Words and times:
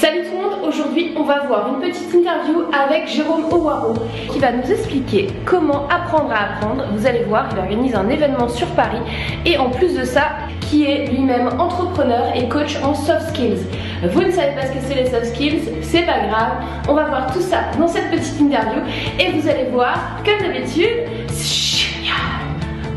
Salut 0.00 0.20
tout 0.22 0.36
le 0.36 0.42
monde, 0.42 0.60
aujourd'hui 0.64 1.12
on 1.16 1.24
va 1.24 1.40
voir 1.48 1.74
une 1.74 1.80
petite 1.80 2.14
interview 2.14 2.62
avec 2.72 3.08
Jérôme 3.08 3.46
Owaro 3.50 3.94
qui 4.32 4.38
va 4.38 4.52
nous 4.52 4.70
expliquer 4.70 5.26
comment 5.44 5.88
apprendre 5.88 6.30
à 6.30 6.54
apprendre. 6.54 6.84
Vous 6.94 7.04
allez 7.04 7.24
voir, 7.24 7.48
il 7.50 7.58
organise 7.58 7.96
un 7.96 8.08
événement 8.08 8.48
sur 8.48 8.68
Paris 8.76 9.00
et 9.44 9.58
en 9.58 9.70
plus 9.70 9.98
de 9.98 10.04
ça, 10.04 10.36
qui 10.60 10.84
est 10.84 11.06
lui-même 11.06 11.48
entrepreneur 11.58 12.32
et 12.36 12.48
coach 12.48 12.76
en 12.84 12.94
soft 12.94 13.30
skills. 13.30 13.58
Vous 14.04 14.22
ne 14.22 14.30
savez 14.30 14.54
pas 14.54 14.66
ce 14.66 14.70
que 14.70 14.78
c'est 14.86 14.94
les 14.94 15.06
soft 15.06 15.34
skills, 15.34 15.62
c'est 15.82 16.06
pas 16.06 16.20
grave, 16.28 16.52
on 16.88 16.94
va 16.94 17.06
voir 17.06 17.32
tout 17.32 17.40
ça 17.40 17.62
dans 17.76 17.88
cette 17.88 18.12
petite 18.12 18.40
interview 18.40 18.80
et 19.18 19.32
vous 19.32 19.48
allez 19.48 19.64
voir, 19.72 19.98
comme 20.24 20.46
d'habitude, 20.46 21.08
c'est 21.26 21.88
génial. 21.88 22.14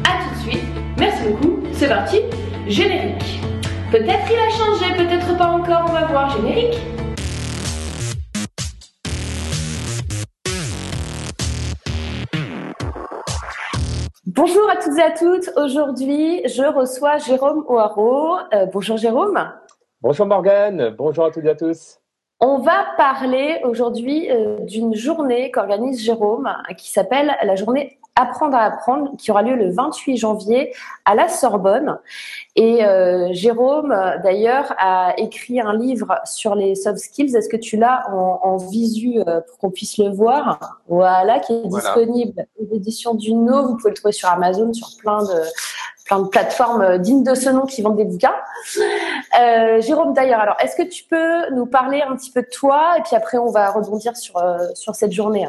A 0.04 0.22
tout 0.24 0.36
de 0.36 0.52
suite, 0.52 0.66
merci 1.00 1.24
beaucoup, 1.24 1.62
c'est 1.74 1.90
parti, 1.90 2.20
générique. 2.68 3.41
Peut-être 3.92 4.24
il 4.32 4.40
a 4.40 4.50
changé, 4.50 4.96
peut-être 4.96 5.38
pas 5.38 5.48
encore, 5.48 5.84
on 5.90 5.92
va 5.92 6.06
voir. 6.06 6.30
Générique. 6.30 6.80
Bonjour 14.26 14.70
à 14.70 14.78
toutes 14.78 14.98
et 14.98 15.02
à 15.02 15.12
toutes. 15.12 15.52
Aujourd'hui, 15.58 16.42
je 16.48 16.64
reçois 16.74 17.18
Jérôme 17.18 17.66
Oaro. 17.68 18.38
Euh, 18.54 18.66
bonjour 18.72 18.96
Jérôme. 18.96 19.52
Bonjour 20.00 20.26
Morgane. 20.26 20.96
Bonjour 20.98 21.26
à 21.26 21.32
toutes 21.32 21.44
et 21.44 21.50
à 21.50 21.56
tous. 21.56 22.01
On 22.44 22.58
va 22.58 22.88
parler 22.98 23.62
aujourd'hui 23.64 24.32
euh, 24.32 24.58
d'une 24.62 24.96
journée 24.96 25.52
qu'organise 25.52 26.02
Jérôme 26.02 26.52
qui 26.76 26.92
s'appelle 26.92 27.38
la 27.44 27.56
journée 27.56 28.00
Apprendre 28.16 28.58
à 28.58 28.64
apprendre, 28.64 29.16
qui 29.18 29.32
aura 29.32 29.42
lieu 29.42 29.56
le 29.56 29.72
28 29.72 30.18
janvier 30.18 30.74
à 31.06 31.16
la 31.16 31.30
Sorbonne. 31.30 31.98
Et 32.58 32.84
euh, 32.84 33.30
Jérôme, 33.32 33.96
d'ailleurs, 34.22 34.76
a 34.80 35.14
écrit 35.18 35.62
un 35.62 35.74
livre 35.74 36.20
sur 36.26 36.54
les 36.54 36.76
soft 36.76 37.00
skills. 37.00 37.38
Est-ce 37.38 37.48
que 37.48 37.56
tu 37.56 37.78
l'as 37.78 38.04
en, 38.12 38.58
visu 38.58 39.20
euh, 39.20 39.40
pour 39.40 39.58
qu'on 39.60 39.72
puisse 39.72 39.98
le 39.98 40.10
voir? 40.10 40.82
Voilà, 40.90 41.40
qui 41.40 41.54
est 41.54 41.68
disponible 41.68 42.46
aux 42.60 42.76
éditions 42.76 43.14
du 43.14 43.34
No. 43.34 43.68
Vous 43.68 43.78
pouvez 43.78 43.92
le 43.92 43.96
trouver 43.96 44.12
sur 44.12 44.28
Amazon, 44.28 44.74
sur 44.74 44.90
plein 45.00 45.24
de 45.24 45.42
plein 46.12 46.20
de 46.24 46.28
plateformes 46.28 46.98
dignes 46.98 47.24
de 47.24 47.36
ce 47.36 47.50
nom 47.50 47.66
qui 47.66 47.82
vendent 47.82 47.98
des 47.98 48.06
bouquins. 48.06 48.36
Euh, 49.40 49.82
Jérôme, 49.82 50.14
d'ailleurs, 50.14 50.42
alors, 50.42 50.58
est-ce 50.60 50.76
que 50.76 50.88
tu 50.88 51.06
peux 51.06 51.54
nous 51.56 51.66
parler 51.66 52.02
un 52.02 52.16
petit 52.16 52.32
peu 52.32 52.42
de 52.42 52.50
toi 52.52 52.98
et 52.98 53.02
puis 53.02 53.16
après 53.16 53.38
on 53.38 53.50
va 53.50 53.72
rebondir 53.72 54.18
sur 54.18 54.42
sur 54.76 54.94
cette 54.96 55.14
journée 55.14 55.48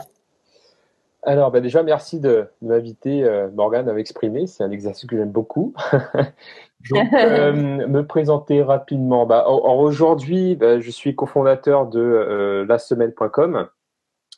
alors, 1.24 1.52
bah, 1.52 1.60
déjà, 1.60 1.82
merci 1.82 2.18
de, 2.18 2.48
m'inviter, 2.62 3.22
euh, 3.22 3.48
Morgane, 3.54 3.88
à 3.88 3.92
m'exprimer. 3.92 4.48
C'est 4.48 4.64
un 4.64 4.70
exercice 4.72 5.08
que 5.08 5.16
j'aime 5.16 5.30
beaucoup. 5.30 5.72
Donc, 6.90 7.12
euh, 7.12 7.52
me 7.52 8.02
présenter 8.04 8.62
rapidement. 8.62 9.24
Bah, 9.24 9.46
aujourd'hui, 9.48 10.56
bah, 10.56 10.80
je 10.80 10.90
suis 10.90 11.14
cofondateur 11.14 11.86
de 11.86 12.00
euh, 12.00 12.66
lasemaine.com. 12.66 13.68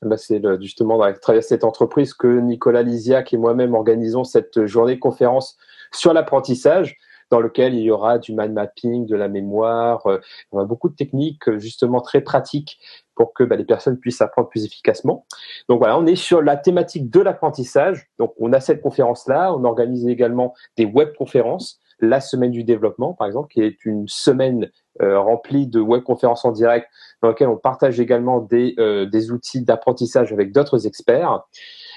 Bah, 0.03 0.17
c'est 0.19 0.43
justement 0.61 1.01
à 1.01 1.15
travers 1.15 1.43
cette 1.43 1.65
entreprise 1.65 2.13
que 2.13 2.27
Nicolas 2.27 2.83
Lisiac 2.83 3.33
et 3.33 3.39
moi-même 3.39 3.75
organisons 3.75 4.25
cette 4.25 4.67
journée 4.67 4.99
conférence 4.99 5.57
sur 5.95 6.13
l'apprentissage 6.13 6.97
dans 7.31 7.41
lequel 7.41 7.75
il 7.75 7.81
y 7.81 7.91
aura 7.91 8.19
du 8.19 8.33
mind 8.33 8.53
mapping, 8.53 9.07
de 9.07 9.17
la 9.17 9.29
mémoire, 9.29 10.07
euh, 10.07 10.19
y 10.53 10.57
aura 10.57 10.65
beaucoup 10.65 10.89
de 10.89 10.95
techniques 10.95 11.51
justement 11.59 12.01
très 12.01 12.21
pratiques 12.21 12.79
pour 13.15 13.33
que 13.33 13.45
bah, 13.45 13.57
les 13.57 13.65
personnes 13.65 13.99
puissent 13.99 14.21
apprendre 14.21 14.49
plus 14.49 14.65
efficacement. 14.65 15.27
Donc 15.69 15.79
voilà, 15.79 15.99
on 15.99 16.07
est 16.07 16.17
sur 16.17 16.43
la 16.43 16.57
thématique 16.57 17.11
de 17.11 17.21
l'apprentissage. 17.21 18.09
Donc 18.19 18.35
on 18.39 18.53
a 18.53 18.61
cette 18.61 18.83
conférence-là, 18.83 19.55
on 19.55 19.65
organise 19.65 20.07
également 20.07 20.55
des 20.77 20.85
web-conférences, 20.85 21.81
la 22.01 22.21
semaine 22.21 22.51
du 22.51 22.65
développement 22.65 23.15
par 23.15 23.27
exemple, 23.27 23.53
qui 23.53 23.63
est 23.63 23.85
une 23.85 24.07
semaine 24.09 24.71
euh, 25.03 25.19
remplie 25.19 25.67
de 25.67 25.81
web-conférences 25.81 26.45
en 26.45 26.53
direct 26.53 26.89
dans 27.23 27.29
laquelle 27.29 27.49
on 27.49 27.57
partage 27.57 27.99
également 28.01 28.41
des, 28.41 28.75
euh, 28.79 29.07
des 29.07 29.33
outils 29.33 29.63
d'apprentissage 29.63 30.33
avec 30.33 30.53
d'autres 30.53 30.87
experts. 30.87 31.43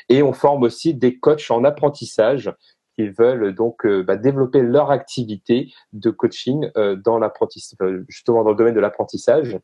Et 0.09 0.23
on 0.23 0.33
forme 0.33 0.63
aussi 0.63 0.93
des 0.93 1.19
coachs 1.19 1.51
en 1.51 1.63
apprentissage 1.63 2.51
qui 2.97 3.09
veulent 3.09 3.53
donc 3.53 3.85
euh, 3.85 4.03
bah, 4.03 4.17
développer 4.17 4.61
leur 4.61 4.91
activité 4.91 5.71
de 5.93 6.09
coaching 6.09 6.69
dans 7.03 7.19
l'apprentissage, 7.19 7.77
justement 8.09 8.43
dans 8.43 8.51
le 8.51 8.55
domaine 8.55 8.75
de 8.75 8.79
l'apprentissage. 8.79 9.57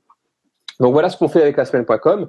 Donc 0.79 0.93
voilà 0.93 1.09
ce 1.09 1.17
qu'on 1.17 1.27
fait 1.27 1.41
avec 1.41 1.57
la 1.57 1.65
semaine.com. 1.65 2.27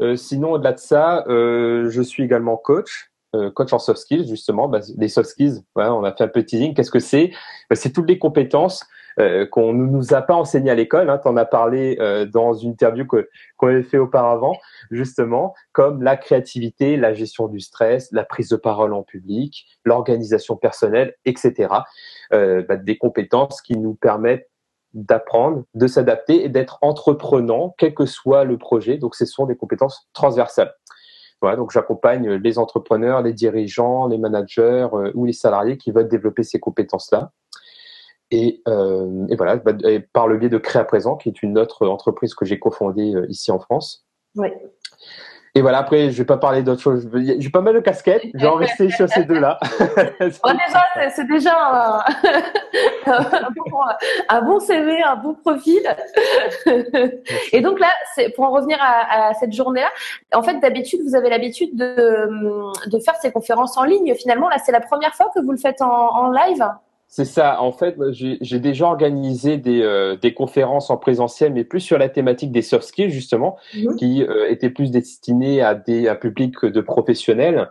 Euh, 0.00 0.16
sinon, 0.16 0.52
au-delà 0.52 0.72
de 0.72 0.78
ça, 0.78 1.24
euh, 1.28 1.90
je 1.90 2.02
suis 2.02 2.22
également 2.22 2.56
coach, 2.56 3.10
euh, 3.34 3.50
coach 3.50 3.72
en 3.72 3.78
soft 3.78 4.00
skills, 4.00 4.28
justement. 4.28 4.68
Bah, 4.68 4.80
les 4.96 5.08
soft 5.08 5.28
skills, 5.28 5.62
voilà, 5.74 5.94
on 5.94 6.04
a 6.04 6.12
fait 6.12 6.24
un 6.24 6.28
petit 6.28 6.56
teasing. 6.56 6.74
Qu'est-ce 6.74 6.90
que 6.90 7.00
c'est? 7.00 7.32
Bah, 7.68 7.76
C'est 7.76 7.92
toutes 7.92 8.08
les 8.08 8.18
compétences 8.18 8.86
euh, 9.18 9.46
qu'on 9.46 9.72
ne 9.72 9.86
nous 9.86 10.14
a 10.14 10.22
pas 10.22 10.34
enseignées 10.34 10.70
à 10.70 10.74
l'école. 10.74 11.10
Hein. 11.10 11.18
Tu 11.18 11.28
en 11.28 11.36
as 11.36 11.44
parlé 11.44 11.96
euh, 12.00 12.26
dans 12.26 12.52
une 12.54 12.70
interview 12.70 13.06
qu'on 13.06 13.66
avait 13.66 13.82
fait 13.82 13.98
auparavant, 13.98 14.56
justement, 14.90 15.54
comme 15.72 16.02
la 16.02 16.16
créativité, 16.16 16.96
la 16.96 17.14
gestion 17.14 17.48
du 17.48 17.60
stress, 17.60 18.10
la 18.12 18.24
prise 18.24 18.48
de 18.48 18.56
parole 18.56 18.92
en 18.92 19.02
public, 19.02 19.66
l'organisation 19.84 20.56
personnelle, 20.56 21.14
etc. 21.24 21.68
Bah, 22.30 22.76
des 22.76 22.96
compétences 22.96 23.60
qui 23.60 23.76
nous 23.76 23.94
permettent 23.94 24.48
d'apprendre, 24.94 25.64
de 25.74 25.86
s'adapter 25.86 26.44
et 26.44 26.48
d'être 26.48 26.78
entreprenant, 26.82 27.74
quel 27.78 27.94
que 27.94 28.06
soit 28.06 28.44
le 28.44 28.58
projet. 28.58 28.98
Donc, 28.98 29.14
ce 29.14 29.24
sont 29.24 29.46
des 29.46 29.56
compétences 29.56 30.08
transversales. 30.12 30.74
Voilà, 31.40 31.56
donc 31.56 31.70
j'accompagne 31.70 32.32
les 32.34 32.58
entrepreneurs, 32.58 33.22
les 33.22 33.32
dirigeants, 33.32 34.06
les 34.08 34.18
managers 34.18 34.88
euh, 34.92 35.10
ou 35.14 35.24
les 35.24 35.32
salariés 35.32 35.78
qui 35.78 35.90
veulent 35.90 36.08
développer 36.08 36.42
ces 36.42 36.60
compétences-là. 36.60 37.32
Et, 38.30 38.62
euh, 38.68 39.26
et, 39.28 39.36
voilà, 39.36 39.56
bah, 39.56 39.72
par 40.12 40.28
le 40.28 40.38
biais 40.38 40.48
de 40.48 40.58
Créa 40.58 40.84
Présent, 40.84 41.16
qui 41.16 41.28
est 41.28 41.42
une 41.42 41.58
autre 41.58 41.86
entreprise 41.88 42.34
que 42.34 42.44
j'ai 42.44 42.58
cofondée 42.58 43.14
euh, 43.14 43.26
ici 43.28 43.50
en 43.50 43.58
France. 43.58 44.06
Oui. 44.36 44.48
Et 45.56 45.62
voilà, 45.62 45.78
après, 45.78 46.10
je 46.12 46.18
vais 46.18 46.24
pas 46.24 46.36
parler 46.36 46.62
d'autre 46.62 46.80
chose. 46.80 47.10
J'ai 47.12 47.50
pas 47.50 47.60
mal 47.60 47.74
de 47.74 47.80
casquettes. 47.80 48.22
Je 48.34 48.38
vais 48.38 48.46
en 48.46 48.54
rester 48.54 48.88
sur 48.88 49.08
ces 49.08 49.24
deux-là. 49.24 49.58
déjà, 50.20 51.10
c'est 51.10 51.26
déjà 51.26 52.04
un, 53.08 54.40
bon, 54.42 54.60
CV, 54.60 55.02
un 55.02 55.16
bon 55.16 55.34
profil. 55.34 55.82
Et 57.50 57.60
donc 57.62 57.80
là, 57.80 57.88
pour 58.36 58.44
en 58.44 58.52
revenir 58.52 58.78
à, 58.80 59.34
cette 59.34 59.52
journée-là, 59.52 59.90
en 60.32 60.44
fait, 60.44 60.60
d'habitude, 60.60 61.00
vous 61.04 61.16
avez 61.16 61.30
l'habitude 61.30 61.74
de, 61.74 62.88
de 62.88 62.98
faire 63.00 63.16
ces 63.16 63.32
conférences 63.32 63.76
en 63.76 63.82
ligne. 63.82 64.14
Finalement, 64.14 64.48
là, 64.48 64.58
c'est 64.64 64.70
la 64.70 64.80
première 64.80 65.16
fois 65.16 65.32
que 65.34 65.40
vous 65.40 65.50
le 65.50 65.58
faites 65.58 65.82
en, 65.82 66.14
en 66.14 66.30
live? 66.30 66.64
C'est 67.12 67.24
ça. 67.24 67.60
En 67.60 67.72
fait, 67.72 67.96
j'ai 68.12 68.60
déjà 68.60 68.86
organisé 68.86 69.58
des, 69.58 69.82
euh, 69.82 70.14
des, 70.14 70.32
conférences 70.32 70.90
en 70.90 70.96
présentiel, 70.96 71.52
mais 71.52 71.64
plus 71.64 71.80
sur 71.80 71.98
la 71.98 72.08
thématique 72.08 72.52
des 72.52 72.62
soft 72.62 72.84
skills 72.84 73.10
justement, 73.10 73.56
mhm. 73.74 73.96
qui 73.96 74.22
euh, 74.22 74.48
étaient 74.48 74.70
plus 74.70 74.92
destinées 74.92 75.60
à 75.60 75.74
des 75.74 76.08
un 76.08 76.14
public 76.14 76.64
de 76.64 76.80
professionnels. 76.80 77.68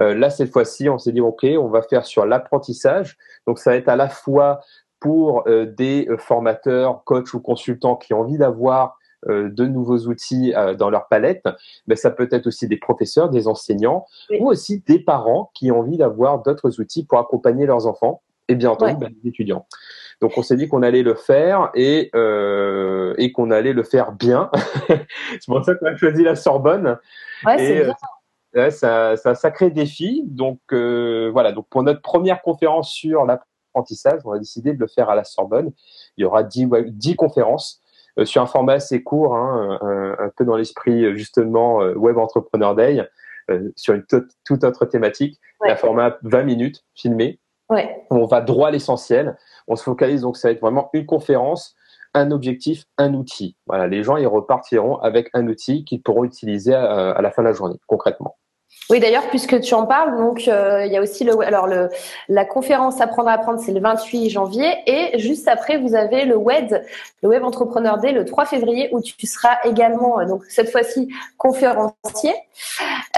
Euh, 0.00 0.14
là, 0.16 0.28
cette 0.28 0.50
fois-ci, 0.50 0.88
on 0.88 0.98
s'est 0.98 1.12
dit 1.12 1.20
ok, 1.20 1.46
on 1.56 1.68
va 1.68 1.82
faire 1.82 2.04
sur 2.04 2.26
l'apprentissage. 2.26 3.16
Donc, 3.46 3.60
ça 3.60 3.70
va 3.70 3.76
être 3.76 3.88
à 3.88 3.94
la 3.94 4.08
fois 4.08 4.60
pour 4.98 5.44
des 5.46 6.06
formateurs, 6.18 7.04
coachs 7.04 7.32
ou 7.32 7.40
consultants 7.40 7.96
qui 7.96 8.12
ont 8.12 8.20
envie 8.20 8.36
d'avoir 8.36 8.98
de 9.26 9.64
nouveaux 9.64 10.00
outils 10.08 10.52
dans 10.76 10.90
leur 10.90 11.08
palette, 11.08 11.48
mais 11.86 11.96
ça 11.96 12.10
peut 12.10 12.28
être 12.30 12.46
aussi 12.46 12.68
des 12.68 12.76
professeurs, 12.76 13.30
des 13.30 13.48
enseignants, 13.48 14.04
ou 14.38 14.50
aussi 14.50 14.82
des 14.86 14.98
parents 14.98 15.52
qui 15.54 15.70
ont 15.72 15.78
envie 15.78 15.96
d'avoir 15.96 16.42
d'autres 16.42 16.80
outils 16.80 17.06
pour 17.06 17.18
accompagner 17.18 17.64
leurs 17.64 17.86
enfants 17.86 18.20
et 18.50 18.54
bien 18.54 18.70
entendu 18.70 18.96
bah, 19.00 19.08
les 19.22 19.28
étudiants. 19.28 19.66
Donc 20.20 20.32
on 20.36 20.42
s'est 20.42 20.56
dit 20.56 20.68
qu'on 20.68 20.82
allait 20.82 21.02
le 21.02 21.14
faire 21.14 21.70
et 21.74 22.10
euh, 22.14 23.14
et 23.16 23.32
qu'on 23.32 23.50
allait 23.50 23.72
le 23.72 23.82
faire 23.82 24.12
bien. 24.12 24.50
c'est 24.88 25.46
pour 25.46 25.64
ça 25.64 25.74
qu'on 25.74 25.86
a 25.86 25.96
choisi 25.96 26.22
la 26.22 26.34
Sorbonne. 26.34 26.98
Ouais, 27.46 27.58
c'est 27.58 27.84
bien. 27.84 27.94
Euh, 28.56 28.70
c'est 28.70 28.86
un, 28.86 29.14
un, 29.24 29.34
sacré 29.34 29.70
défi. 29.70 30.24
Donc 30.26 30.58
euh, 30.72 31.30
voilà. 31.32 31.52
Donc 31.52 31.68
pour 31.70 31.82
notre 31.82 32.02
première 32.02 32.42
conférence 32.42 32.92
sur 32.92 33.24
l'apprentissage, 33.24 34.20
on 34.24 34.32
a 34.32 34.38
décidé 34.38 34.74
de 34.74 34.80
le 34.80 34.88
faire 34.88 35.08
à 35.08 35.14
la 35.14 35.24
Sorbonne. 35.24 35.72
Il 36.16 36.22
y 36.22 36.24
aura 36.24 36.42
dix, 36.42 36.68
dix 36.88 37.16
conférences 37.16 37.80
euh, 38.18 38.24
sur 38.24 38.42
un 38.42 38.46
format 38.46 38.74
assez 38.74 39.02
court, 39.02 39.36
hein, 39.36 39.78
un, 39.80 40.24
un, 40.24 40.30
peu 40.36 40.44
dans 40.44 40.56
l'esprit 40.56 41.16
justement 41.16 41.78
Web 41.78 42.18
Entrepreneur 42.18 42.74
Day, 42.74 43.08
sur 43.76 43.94
une 43.94 44.04
toute 44.44 44.64
autre 44.64 44.84
thématique. 44.84 45.40
Un 45.62 45.76
format 45.76 46.18
20 46.22 46.42
minutes 46.42 46.84
filmé 46.94 47.38
on 48.10 48.26
va 48.26 48.40
droit 48.40 48.68
à 48.68 48.70
l'essentiel. 48.70 49.36
On 49.68 49.76
se 49.76 49.82
focalise 49.82 50.22
donc 50.22 50.36
ça 50.36 50.48
va 50.48 50.52
être 50.52 50.60
vraiment 50.60 50.90
une 50.92 51.06
conférence, 51.06 51.76
un 52.14 52.30
objectif, 52.30 52.84
un 52.98 53.14
outil. 53.14 53.56
Voilà, 53.66 53.86
les 53.86 54.02
gens 54.02 54.16
ils 54.16 54.26
repartiront 54.26 54.96
avec 54.96 55.30
un 55.34 55.46
outil 55.46 55.84
qu'ils 55.84 56.02
pourront 56.02 56.24
utiliser 56.24 56.74
à, 56.74 57.20
la 57.20 57.30
fin 57.30 57.42
de 57.42 57.48
la 57.48 57.54
journée 57.54 57.76
concrètement. 57.86 58.36
Oui, 58.90 58.98
d'ailleurs, 58.98 59.28
puisque 59.28 59.60
tu 59.60 59.72
en 59.74 59.86
parles, 59.86 60.16
donc 60.16 60.48
euh, 60.48 60.84
il 60.84 60.92
y 60.92 60.96
a 60.96 61.00
aussi 61.00 61.22
le, 61.22 61.38
alors 61.42 61.68
le, 61.68 61.90
la 62.28 62.44
conférence 62.44 63.00
Apprendre 63.00 63.28
à 63.28 63.34
apprendre, 63.34 63.60
c'est 63.64 63.70
le 63.70 63.80
28 63.80 64.30
janvier, 64.30 64.74
et 64.86 65.16
juste 65.20 65.46
après, 65.46 65.78
vous 65.78 65.94
avez 65.94 66.24
le 66.24 66.36
web, 66.36 66.74
le 67.22 67.28
Web 67.28 67.44
Entrepreneur 67.44 67.98
Day, 67.98 68.10
le 68.10 68.24
3 68.24 68.46
février, 68.46 68.88
où 68.92 69.00
tu 69.00 69.26
seras 69.28 69.58
également, 69.64 70.18
euh, 70.18 70.24
donc 70.24 70.42
cette 70.48 70.70
fois-ci 70.70 71.08
conférencier. 71.38 72.34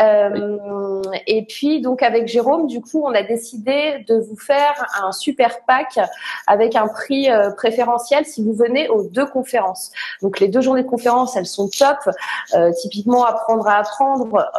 Euh, 0.00 1.02
et 1.26 1.44
puis 1.46 1.80
donc 1.80 2.02
avec 2.02 2.28
Jérôme, 2.28 2.66
du 2.66 2.80
coup, 2.80 3.02
on 3.04 3.14
a 3.14 3.22
décidé 3.22 4.04
de 4.06 4.16
vous 4.16 4.36
faire 4.36 4.86
un 5.02 5.10
super 5.10 5.64
pack 5.66 5.98
avec 6.46 6.76
un 6.76 6.86
prix 6.86 7.28
préférentiel 7.56 8.24
si 8.24 8.44
vous 8.44 8.52
venez 8.52 8.88
aux 8.88 9.02
deux 9.02 9.26
conférences. 9.26 9.90
Donc 10.20 10.38
les 10.38 10.48
deux 10.48 10.60
journées 10.60 10.84
de 10.84 10.88
conférence, 10.88 11.36
elles 11.36 11.46
sont 11.46 11.68
top. 11.68 11.98
typiquement, 12.80 13.24
apprendre 13.24 13.66
à 13.66 13.78
apprendre. 13.78 14.50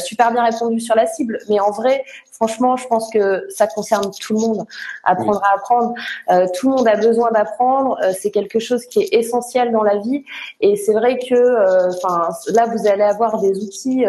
Super 0.00 0.32
bien 0.32 0.44
répondu 0.44 0.80
sur 0.80 0.94
la 0.94 1.06
cible, 1.06 1.38
mais 1.48 1.60
en 1.60 1.70
vrai, 1.70 2.04
franchement, 2.34 2.76
je 2.76 2.86
pense 2.88 3.10
que 3.10 3.46
ça 3.48 3.66
concerne 3.66 4.10
tout 4.20 4.34
le 4.34 4.40
monde. 4.40 4.66
Apprendre 5.04 5.40
à 5.44 5.54
apprendre, 5.54 5.94
euh, 6.30 6.46
tout 6.54 6.68
le 6.68 6.76
monde 6.76 6.88
a 6.88 6.96
besoin 6.96 7.30
d'apprendre. 7.30 7.96
Euh, 8.02 8.12
c'est 8.18 8.30
quelque 8.30 8.58
chose 8.58 8.86
qui 8.86 9.02
est 9.02 9.14
essentiel 9.14 9.72
dans 9.72 9.82
la 9.82 9.98
vie, 9.98 10.24
et 10.60 10.76
c'est 10.76 10.92
vrai 10.92 11.18
que, 11.18 11.34
euh, 11.34 11.90
enfin, 11.90 12.28
là, 12.48 12.66
vous 12.66 12.86
allez 12.86 13.02
avoir 13.02 13.40
des 13.40 13.62
outils. 13.62 14.04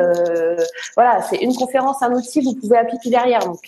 voilà, 0.96 1.22
c'est 1.22 1.38
une 1.38 1.56
conférence, 1.56 2.02
un 2.02 2.14
outil, 2.14 2.42
vous 2.42 2.56
pouvez 2.56 2.78
appliquer 2.78 3.10
derrière, 3.10 3.46
donc 3.46 3.60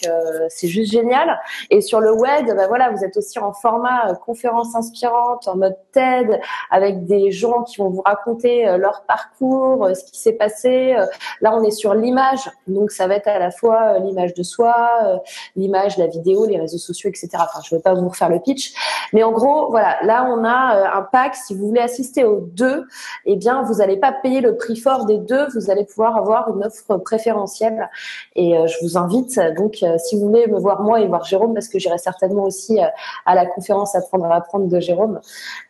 c'est 0.50 0.68
juste 0.68 0.92
génial. 0.92 1.40
Et 1.70 1.82
sur 1.82 2.00
le 2.00 2.12
web, 2.12 2.48
bah 2.56 2.68
voilà, 2.68 2.90
vous 2.90 3.04
êtes 3.04 3.16
aussi 3.18 3.40
en 3.40 3.54
format 3.54 4.14
conférence 4.26 4.76
inspirante, 4.76 5.48
en 5.48 5.56
mode 5.56 5.76
TED, 5.92 6.40
avec 6.72 7.06
des 7.06 7.32
gens 7.32 7.64
qui 7.64 7.78
vont 7.78 7.90
vous 7.90 8.02
raconter 8.02 8.78
leur 8.78 9.04
parcours, 9.04 9.90
ce 9.96 10.04
qui 10.12 10.20
s'est 10.20 10.34
passé. 10.34 10.96
là, 11.42 11.54
on 11.54 11.64
est 11.64 11.72
sur 11.72 11.94
l'image, 11.94 12.50
donc 12.68 12.92
ça 12.92 13.08
va 13.08 13.16
être 13.16 13.28
à 13.28 13.40
la 13.40 13.52
fois 13.52 14.00
l'image 14.00 14.34
de 14.34 14.44
soi, 14.48 14.76
euh, 15.04 15.18
l'image, 15.56 15.98
la 15.98 16.08
vidéo, 16.08 16.46
les 16.46 16.60
réseaux 16.60 16.78
sociaux, 16.78 17.10
etc. 17.10 17.30
Enfin, 17.36 17.60
je 17.64 17.76
ne 17.76 17.80
vais 17.80 17.84
pas 17.84 17.94
vous 17.94 18.10
refaire 18.10 18.30
le 18.30 18.40
pitch, 18.40 18.74
mais 19.14 19.24
en 19.24 19.32
gros, 19.32 19.70
voilà, 19.70 19.98
là 20.04 20.28
on 20.30 20.44
a 20.44 20.78
euh, 20.78 21.00
un 21.00 21.02
pack. 21.02 21.36
Si 21.36 21.56
vous 21.56 21.68
voulez 21.68 21.82
assister 21.82 22.24
aux 22.24 22.42
deux, 22.42 22.86
eh 23.26 23.36
bien, 23.36 23.62
vous 23.64 23.76
n'allez 23.76 23.98
pas 23.98 24.12
payer 24.12 24.42
le 24.42 24.56
prix 24.56 24.76
fort 24.76 25.06
des 25.06 25.18
deux, 25.18 25.48
vous 25.54 25.70
allez 25.70 25.86
pouvoir 25.86 26.18
avoir 26.18 26.50
une 26.50 26.64
offre 26.64 26.98
préférentielle. 26.98 27.90
Et 28.36 28.58
euh, 28.58 28.68
je 28.68 28.78
vous 28.82 28.98
invite 28.98 29.40
donc, 29.58 29.84
si 29.98 30.16
vous 30.16 30.28
voulez 30.28 30.48
me 30.48 30.60
voir 30.60 30.82
moi 30.82 31.02
et 31.02 31.08
voir 31.08 31.24
Jérôme, 31.24 31.54
parce 31.54 31.68
que 31.68 31.80
j'irai 31.80 31.98
certainement 31.98 32.44
aussi 32.44 32.80
à 33.26 33.36
la 33.36 33.46
conférence 33.46 33.96
Apprendre 33.96 34.26
à 34.26 34.36
apprendre 34.36 34.68
de 34.68 34.80
Jérôme, 34.80 35.20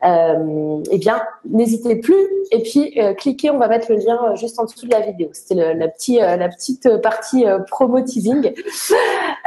eh 0.03 0.97
bien, 0.97 1.21
n'hésitez 1.49 1.95
plus. 1.95 2.27
Et 2.51 2.61
puis, 2.61 2.97
cliquez, 3.17 3.49
on 3.51 3.57
va 3.57 3.67
mettre 3.67 3.91
le 3.91 3.97
lien 3.97 4.35
juste 4.35 4.59
en 4.59 4.65
dessous 4.65 4.85
de 4.85 4.91
la 4.91 5.01
vidéo. 5.01 5.29
C'était 5.33 5.73
la, 5.73 5.87
petite, 5.87 6.19
la 6.19 6.49
petite 6.49 7.01
partie 7.01 7.45
promo 7.69 8.01
teasing. 8.01 8.53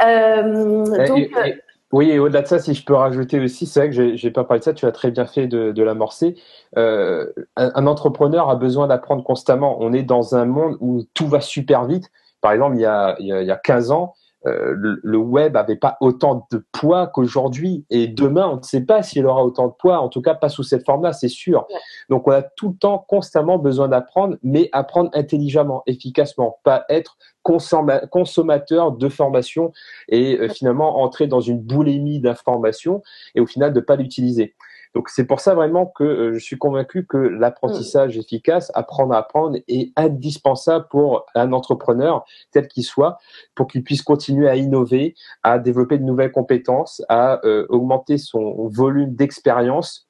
Euh, 0.03 0.85
euh, 0.85 1.53
oui, 1.91 2.09
et 2.09 2.19
au-delà 2.19 2.41
de 2.41 2.47
ça, 2.47 2.59
si 2.59 2.73
je 2.73 2.85
peux 2.85 2.93
rajouter 2.93 3.39
aussi, 3.39 3.65
c'est 3.65 3.79
vrai 3.79 3.89
que 3.89 4.15
j'ai 4.15 4.31
pas 4.31 4.43
parlé 4.43 4.59
de 4.59 4.63
ça, 4.63 4.73
tu 4.73 4.85
as 4.85 4.91
très 4.91 5.11
bien 5.11 5.25
fait 5.25 5.47
de, 5.47 5.83
l'amorcer. 5.83 6.35
Euh, 6.77 7.27
un, 7.57 7.87
entrepreneur 7.87 8.49
a 8.49 8.55
besoin 8.55 8.87
d'apprendre 8.87 9.23
constamment. 9.23 9.77
On 9.81 9.91
est 9.91 10.03
dans 10.03 10.35
un 10.35 10.45
monde 10.45 10.77
où 10.79 11.03
tout 11.13 11.27
va 11.27 11.41
super 11.41 11.85
vite. 11.85 12.09
Par 12.39 12.53
exemple, 12.53 12.75
il 12.77 12.81
y 12.81 12.85
a, 12.85 13.15
il 13.19 13.27
y 13.27 13.51
a 13.51 13.55
15 13.57 13.91
ans, 13.91 14.13
euh, 14.47 14.73
le, 14.75 15.17
web 15.17 15.55
avait 15.55 15.75
pas 15.75 15.97
autant 16.01 16.47
de 16.51 16.65
poids 16.71 17.07
qu'aujourd'hui. 17.07 17.85
Et 17.89 18.07
demain 18.07 18.47
on 18.47 18.57
ne 18.57 18.63
sait 18.63 18.81
pas 18.81 19.03
s'il 19.03 19.25
aura 19.25 19.45
autant 19.45 19.67
de 19.67 19.73
poids 19.73 19.99
en 19.99 20.09
tout 20.09 20.21
cas 20.21 20.33
pas 20.33 20.49
sous 20.49 20.63
cette 20.63 20.85
forme-là 20.85 21.13
c'est 21.13 21.27
sûr. 21.27 21.67
Donc 22.09 22.27
on 22.27 22.31
a 22.31 22.41
tout 22.41 22.69
le 22.69 22.75
temps 22.75 23.05
constamment 23.07 23.57
besoin 23.57 23.87
d'apprendre 23.87 24.37
mais 24.43 24.69
apprendre 24.71 25.09
intelligemment 25.13 25.83
efficacement 25.85 26.59
pas 26.63 26.85
être 26.89 27.17
consommateur 27.43 28.91
de 28.91 29.09
formation 29.09 29.71
et 30.09 30.37
euh, 30.37 30.49
finalement 30.49 31.01
entrer 31.01 31.27
dans 31.27 31.41
une 31.41 31.59
boulimie 31.59 32.19
d'information 32.19 33.01
et 33.35 33.41
au 33.41 33.47
final 33.47 33.73
de 33.73 33.79
pas 33.79 33.95
l'utiliser 33.95 34.55
donc 34.93 35.09
c'est 35.09 35.25
pour 35.25 35.39
ça 35.39 35.53
vraiment 35.53 35.85
que 35.85 36.03
euh, 36.03 36.33
je 36.33 36.39
suis 36.39 36.57
convaincu 36.57 37.05
que 37.05 37.17
l'apprentissage 37.17 38.17
efficace, 38.17 38.71
apprendre 38.73 39.13
à 39.13 39.19
apprendre, 39.19 39.57
est 39.67 39.91
indispensable 39.95 40.87
pour 40.89 41.25
un 41.33 41.53
entrepreneur 41.53 42.25
tel 42.51 42.67
qu'il 42.67 42.83
soit, 42.83 43.17
pour 43.55 43.67
qu'il 43.67 43.83
puisse 43.83 44.01
continuer 44.01 44.49
à 44.49 44.55
innover, 44.55 45.15
à 45.43 45.59
développer 45.59 45.97
de 45.97 46.03
nouvelles 46.03 46.31
compétences, 46.31 47.01
à 47.07 47.39
euh, 47.45 47.65
augmenter 47.69 48.17
son 48.17 48.67
volume 48.67 49.15
d'expérience, 49.15 50.09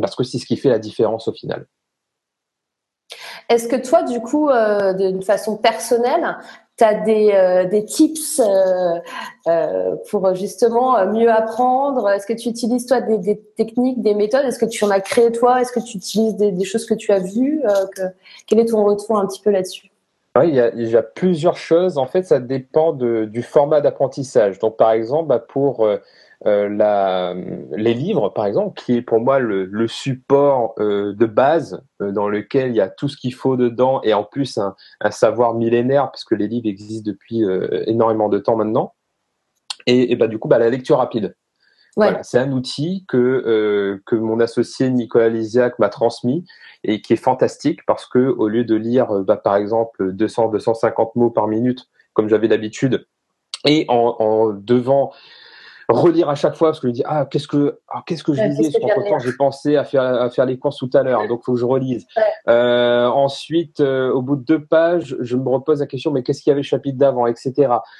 parce 0.00 0.14
que 0.14 0.22
c'est 0.22 0.38
ce 0.38 0.46
qui 0.46 0.56
fait 0.56 0.68
la 0.68 0.78
différence 0.78 1.26
au 1.26 1.32
final. 1.32 1.66
Est-ce 3.48 3.68
que 3.68 3.76
toi, 3.76 4.02
du 4.02 4.20
coup, 4.20 4.48
euh, 4.48 4.94
d'une 4.94 5.22
façon 5.22 5.56
personnelle, 5.56 6.38
tu 6.76 6.84
as 6.84 6.94
des, 6.94 7.30
euh, 7.32 7.64
des 7.66 7.84
tips 7.84 8.40
euh, 8.40 8.98
euh, 9.46 9.96
pour 10.10 10.34
justement 10.34 11.06
mieux 11.06 11.30
apprendre? 11.30 12.08
Est-ce 12.10 12.26
que 12.26 12.32
tu 12.32 12.48
utilises 12.48 12.86
toi 12.86 13.00
des, 13.00 13.40
techniques, 13.56 14.02
des 14.02 14.14
méthodes? 14.14 14.44
Est-ce 14.44 14.58
que 14.58 14.66
tu 14.66 14.84
en 14.84 14.90
as 14.90 15.00
créé 15.00 15.30
toi? 15.30 15.60
Est-ce 15.60 15.72
que 15.72 15.80
tu 15.80 15.96
utilises 15.96 16.36
des, 16.36 16.64
choses 16.64 16.86
que 16.86 16.94
tu 16.94 17.12
as 17.12 17.20
vues 17.20 17.62
que, 17.96 18.02
Quel 18.46 18.58
est 18.60 18.66
ton 18.66 18.84
retour 18.84 19.18
un 19.18 19.26
petit 19.26 19.40
peu 19.40 19.50
là-dessus? 19.50 19.90
Oui, 20.36 20.48
il 20.48 20.54
y, 20.56 20.60
a, 20.60 20.74
il 20.74 20.88
y, 20.88 20.96
a, 20.96 21.02
plusieurs 21.02 21.56
choses. 21.56 21.96
En 21.96 22.06
fait, 22.06 22.24
ça 22.24 22.40
dépend 22.40 22.92
de, 22.92 23.24
du 23.26 23.42
format 23.42 23.80
d'apprentissage. 23.80 24.58
Donc, 24.58 24.76
par 24.76 24.90
exemple, 24.90 25.28
bah, 25.28 25.38
pour 25.38 25.86
euh, 26.46 26.68
la, 26.68 27.34
les 27.76 27.94
livres, 27.94 28.28
par 28.28 28.46
exemple, 28.46 28.80
qui 28.80 28.96
est 28.96 29.02
pour 29.02 29.20
moi 29.20 29.38
le, 29.38 29.64
le 29.64 29.88
support 29.88 30.74
euh, 30.78 31.14
de 31.14 31.26
base 31.26 31.82
euh, 32.02 32.12
dans 32.12 32.28
lequel 32.28 32.70
il 32.70 32.76
y 32.76 32.80
a 32.80 32.88
tout 32.88 33.08
ce 33.08 33.16
qu'il 33.16 33.34
faut 33.34 33.56
dedans 33.56 34.00
et 34.02 34.14
en 34.14 34.24
plus 34.24 34.58
un, 34.58 34.74
un 35.00 35.10
savoir 35.10 35.54
millénaire, 35.54 36.10
puisque 36.10 36.32
les 36.32 36.48
livres 36.48 36.68
existent 36.68 37.10
depuis 37.10 37.42
énormément 37.86 38.28
de 38.28 38.38
temps 38.38 38.56
maintenant. 38.56 38.94
Et, 39.86 40.12
et 40.12 40.16
bah, 40.16 40.28
du 40.28 40.38
coup, 40.38 40.48
bah, 40.48 40.58
la 40.58 40.70
lecture 40.70 40.98
rapide. 40.98 41.36
Voilà, 41.96 42.24
c'est 42.24 42.38
un 42.38 42.50
outil 42.50 43.04
que 43.06 44.02
que 44.04 44.16
mon 44.16 44.40
associé 44.40 44.90
Nicolas 44.90 45.28
Lisiac 45.28 45.78
m'a 45.78 45.88
transmis 45.88 46.44
et 46.82 47.00
qui 47.00 47.12
est 47.12 47.16
fantastique 47.16 47.86
parce 47.86 48.04
que 48.04 48.18
au 48.18 48.48
lieu 48.48 48.64
de 48.64 48.74
lire 48.74 49.20
bah, 49.20 49.36
par 49.36 49.54
exemple 49.54 50.10
200 50.12 50.48
250 50.48 51.14
mots 51.14 51.30
par 51.30 51.46
minute 51.46 51.88
comme 52.12 52.28
j'avais 52.28 52.48
d'habitude 52.48 53.06
et 53.64 53.84
en, 53.88 54.16
en 54.18 54.48
devant 54.52 55.12
relire 55.88 56.28
à 56.28 56.34
chaque 56.34 56.54
fois 56.54 56.68
parce 56.68 56.80
que 56.80 56.86
je 56.86 56.92
me 56.92 56.94
dis 56.94 57.02
ah 57.04 57.26
qu'est-ce 57.30 57.48
que 57.48 57.78
ah, 57.88 58.02
qu'est-ce 58.06 58.24
que 58.24 58.32
je 58.32 58.42
lisais 58.42 58.78
parce 58.78 58.94
qu'entre 58.94 59.08
temps 59.08 59.18
j'ai 59.18 59.32
pensé 59.32 59.76
à 59.76 59.84
faire 59.84 60.02
à 60.02 60.30
faire 60.30 60.46
les 60.46 60.58
courses 60.58 60.78
tout 60.78 60.90
à 60.94 61.02
l'heure 61.02 61.26
donc 61.28 61.44
faut 61.44 61.54
que 61.54 61.58
je 61.58 61.64
relise. 61.64 62.06
Euh, 62.48 63.06
ensuite 63.06 63.80
euh, 63.80 64.10
au 64.12 64.22
bout 64.22 64.36
de 64.36 64.44
deux 64.44 64.64
pages 64.64 65.16
je 65.20 65.36
me 65.36 65.48
repose 65.48 65.80
la 65.80 65.86
question 65.86 66.10
mais 66.10 66.22
qu'est-ce 66.22 66.42
qu'il 66.42 66.50
y 66.50 66.52
avait 66.52 66.60
le 66.60 66.66
chapitre 66.66 66.98
d'avant 66.98 67.26
etc 67.26 67.52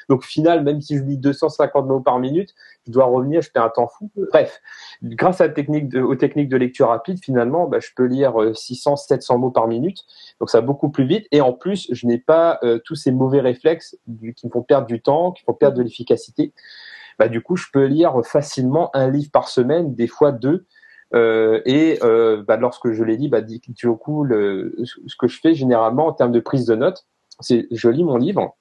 donc 0.08 0.20
au 0.20 0.26
final 0.26 0.62
même 0.62 0.80
si 0.80 0.96
je 0.96 1.02
lis 1.02 1.18
250 1.18 1.86
mots 1.86 2.00
par 2.00 2.18
minute 2.18 2.54
je 2.86 2.92
dois 2.92 3.06
revenir 3.06 3.42
je 3.42 3.50
perds 3.50 3.64
un 3.64 3.70
temps 3.70 3.88
fou. 3.88 4.10
Bref 4.30 4.60
grâce 5.02 5.40
à 5.40 5.46
la 5.46 5.52
technique 5.52 5.88
de, 5.88 6.00
aux 6.00 6.14
techniques 6.14 6.48
de 6.48 6.56
lecture 6.56 6.88
rapide 6.88 7.18
finalement 7.22 7.66
bah, 7.66 7.78
je 7.80 7.88
peux 7.94 8.06
lire 8.06 8.34
600 8.54 8.92
euh, 8.92 8.96
700 8.96 9.38
mots 9.38 9.50
par 9.50 9.68
minute. 9.68 10.04
Donc 10.40 10.50
ça 10.50 10.60
va 10.60 10.66
beaucoup 10.66 10.90
plus 10.90 11.06
vite. 11.06 11.26
Et 11.32 11.40
en 11.40 11.52
plus 11.52 11.88
je 11.90 12.06
n'ai 12.06 12.18
pas 12.18 12.58
euh, 12.62 12.78
tous 12.84 12.94
ces 12.94 13.12
mauvais 13.12 13.40
réflexes 13.40 13.96
qui 14.36 14.46
me 14.46 14.50
font 14.50 14.62
perdre 14.62 14.86
du 14.86 15.00
temps 15.00 15.32
qui 15.32 15.42
font 15.44 15.54
perdre 15.54 15.78
de 15.78 15.82
l'efficacité 15.82 16.52
bah, 17.18 17.28
du 17.28 17.40
coup, 17.40 17.56
je 17.56 17.66
peux 17.72 17.84
lire 17.84 18.20
facilement 18.24 18.90
un 18.94 19.10
livre 19.10 19.30
par 19.30 19.48
semaine, 19.48 19.94
des 19.94 20.06
fois 20.06 20.32
deux. 20.32 20.66
Euh, 21.14 21.60
et 21.64 21.98
euh, 22.02 22.42
bah, 22.42 22.56
lorsque 22.56 22.92
je 22.92 23.04
les 23.04 23.16
lis, 23.16 23.28
bah, 23.28 23.40
du 23.40 23.60
coup, 23.96 24.24
le, 24.24 24.74
ce 24.84 25.16
que 25.16 25.28
je 25.28 25.40
fais 25.40 25.54
généralement 25.54 26.06
en 26.06 26.12
termes 26.12 26.32
de 26.32 26.40
prise 26.40 26.66
de 26.66 26.74
notes, 26.74 27.06
c'est 27.40 27.66
je 27.70 27.88
lis 27.88 28.04
mon 28.04 28.16
livre 28.16 28.56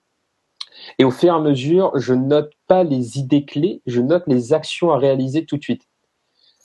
et 0.99 1.03
au 1.03 1.11
fur 1.11 1.33
et 1.33 1.35
à 1.35 1.39
mesure, 1.39 1.91
je 1.95 2.13
note 2.13 2.51
pas 2.67 2.83
les 2.83 3.17
idées 3.17 3.45
clés, 3.45 3.81
je 3.85 4.01
note 4.01 4.23
les 4.27 4.53
actions 4.53 4.91
à 4.91 4.97
réaliser 4.97 5.45
tout 5.45 5.57
de 5.57 5.63
suite. 5.63 5.83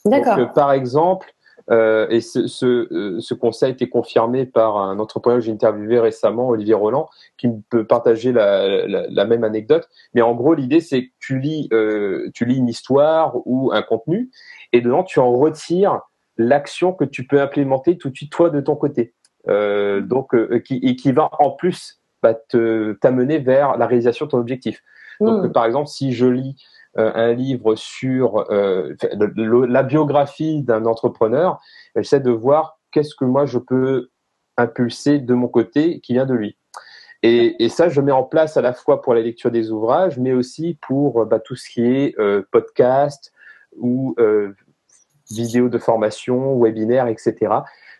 D'accord. 0.05 0.37
Euh, 0.37 0.45
par 0.45 0.71
exemple, 0.71 1.33
euh, 1.71 2.07
et 2.09 2.21
ce, 2.21 2.47
ce, 2.47 2.65
euh, 2.91 3.19
ce, 3.19 3.33
conseil 3.33 3.69
a 3.69 3.71
été 3.71 3.89
confirmé 3.89 4.45
par 4.45 4.77
un 4.77 4.97
entrepreneur 4.97 5.39
que 5.39 5.45
j'ai 5.45 5.51
interviewé 5.51 5.99
récemment, 5.99 6.49
Olivier 6.49 6.73
Roland, 6.73 7.09
qui 7.37 7.47
peut 7.69 7.85
partager 7.85 8.31
la, 8.31 8.87
la, 8.87 9.05
la 9.07 9.25
même 9.25 9.43
anecdote. 9.43 9.87
Mais 10.13 10.21
en 10.21 10.33
gros, 10.33 10.55
l'idée, 10.55 10.79
c'est 10.79 11.05
que 11.05 11.11
tu 11.19 11.39
lis, 11.39 11.67
euh, 11.71 12.29
tu 12.33 12.45
lis 12.45 12.57
une 12.57 12.67
histoire 12.67 13.35
ou 13.45 13.71
un 13.71 13.83
contenu, 13.83 14.31
et 14.73 14.81
dedans, 14.81 15.03
tu 15.03 15.19
en 15.19 15.31
retires 15.31 16.01
l'action 16.37 16.93
que 16.93 17.05
tu 17.05 17.27
peux 17.27 17.39
implémenter 17.39 17.97
tout 17.97 18.09
de 18.09 18.15
suite 18.15 18.31
toi 18.31 18.49
de 18.49 18.61
ton 18.61 18.75
côté. 18.75 19.13
Euh, 19.47 20.01
donc, 20.01 20.35
qui, 20.63 20.77
et 20.83 20.95
qui 20.95 21.11
va 21.11 21.29
en 21.39 21.51
plus 21.51 22.01
bah, 22.21 22.33
t'amener 22.33 23.37
vers 23.37 23.77
la 23.77 23.87
réalisation 23.87 24.25
de 24.25 24.31
ton 24.31 24.39
objectif. 24.39 24.81
Donc, 25.19 25.45
mmh. 25.45 25.51
par 25.51 25.65
exemple, 25.65 25.87
si 25.87 26.13
je 26.13 26.25
lis 26.25 26.55
un 26.99 27.33
livre 27.33 27.75
sur 27.75 28.51
euh, 28.51 28.95
la 29.19 29.83
biographie 29.83 30.63
d'un 30.63 30.85
entrepreneur, 30.85 31.59
j'essaie 31.95 32.19
de 32.19 32.31
voir 32.31 32.79
qu'est-ce 32.91 33.15
que 33.15 33.25
moi 33.25 33.45
je 33.45 33.57
peux 33.59 34.09
impulser 34.57 35.19
de 35.19 35.33
mon 35.33 35.47
côté 35.47 35.99
qui 36.01 36.13
vient 36.13 36.25
de 36.25 36.33
lui. 36.33 36.57
Et, 37.21 37.67
ça, 37.67 37.89
je 37.89 37.99
mets 37.99 38.13
en 38.13 38.23
place 38.23 38.55
à 38.55 38.61
la 38.61 38.71
fois 38.71 39.01
pour 39.01 39.13
la 39.13 39.21
lecture 39.21 39.51
des 39.51 39.71
ouvrages, 39.71 40.17
mais 40.17 40.31
aussi 40.31 40.77
pour 40.81 41.25
bah, 41.25 41.39
tout 41.39 41.55
ce 41.55 41.69
qui 41.69 41.81
est 41.81 42.17
euh, 42.17 42.43
podcast 42.51 43.33
ou 43.77 44.15
euh, 44.19 44.53
vidéos 45.29 45.67
de 45.67 45.77
formation, 45.77 46.57
webinaire, 46.57 47.07
etc. 47.07 47.35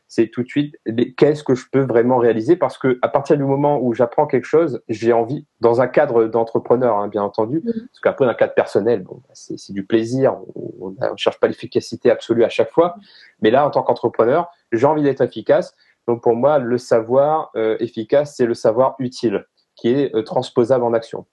c'est 0.10 0.28
tout 0.28 0.42
de 0.42 0.48
suite 0.48 0.76
qu'est-ce 1.16 1.44
que 1.44 1.56
je 1.56 1.66
peux 1.72 1.84
vraiment 1.84 2.18
réaliser? 2.18 2.56
Parce 2.56 2.78
que 2.78 2.98
à 3.02 3.08
partir 3.08 3.38
du 3.38 3.44
moment 3.44 3.80
où 3.80 3.94
j'apprends 3.94 4.26
quelque 4.26 4.46
chose, 4.46 4.82
j'ai 4.90 5.14
envie 5.14 5.46
dans 5.62 5.82
un 5.82 5.88
cadre 5.88 6.26
d'entrepreneur 6.26 6.98
hein, 6.98 7.08
bien 7.08 7.22
entendu, 7.22 7.60
mmh. 7.60 7.72
parce 7.72 8.00
qu'après 8.02 8.26
un 8.26 8.34
cadre 8.34 8.56
personnel, 8.56 9.04
bon, 9.04 9.22
bah, 9.28 9.34
c'est 9.34 9.72
du 9.72 9.86
plaisir, 9.86 10.36
on 10.56 10.90
ne 10.90 11.16
cherche 11.16 11.40
pas 11.40 11.48
l'efficacité 11.48 12.10
absolue 12.10 12.44
à 12.44 12.50
chaque 12.50 12.72
fois, 12.72 12.96
mais 13.42 13.52
là 13.52 13.66
en 13.66 13.70
tant 13.70 13.84
qu'entrepreneur, 13.84 14.50
j'ai 14.72 14.86
envie 14.86 15.04
d'être 15.04 15.22
efficace. 15.22 15.76
Donc 16.08 16.24
pour 16.24 16.36
moi, 16.36 16.58
le 16.58 16.80
savoir 16.80 17.52
euh, 17.56 17.78
efficace, 17.80 18.36
c'est 18.36 18.48
le 18.48 18.56
savoir 18.56 18.96
utile 18.98 19.46
qui 19.76 19.90
est 19.90 20.16
euh, 20.16 20.24
transposable 20.24 20.84
en 20.84 20.94
action. 20.94 21.28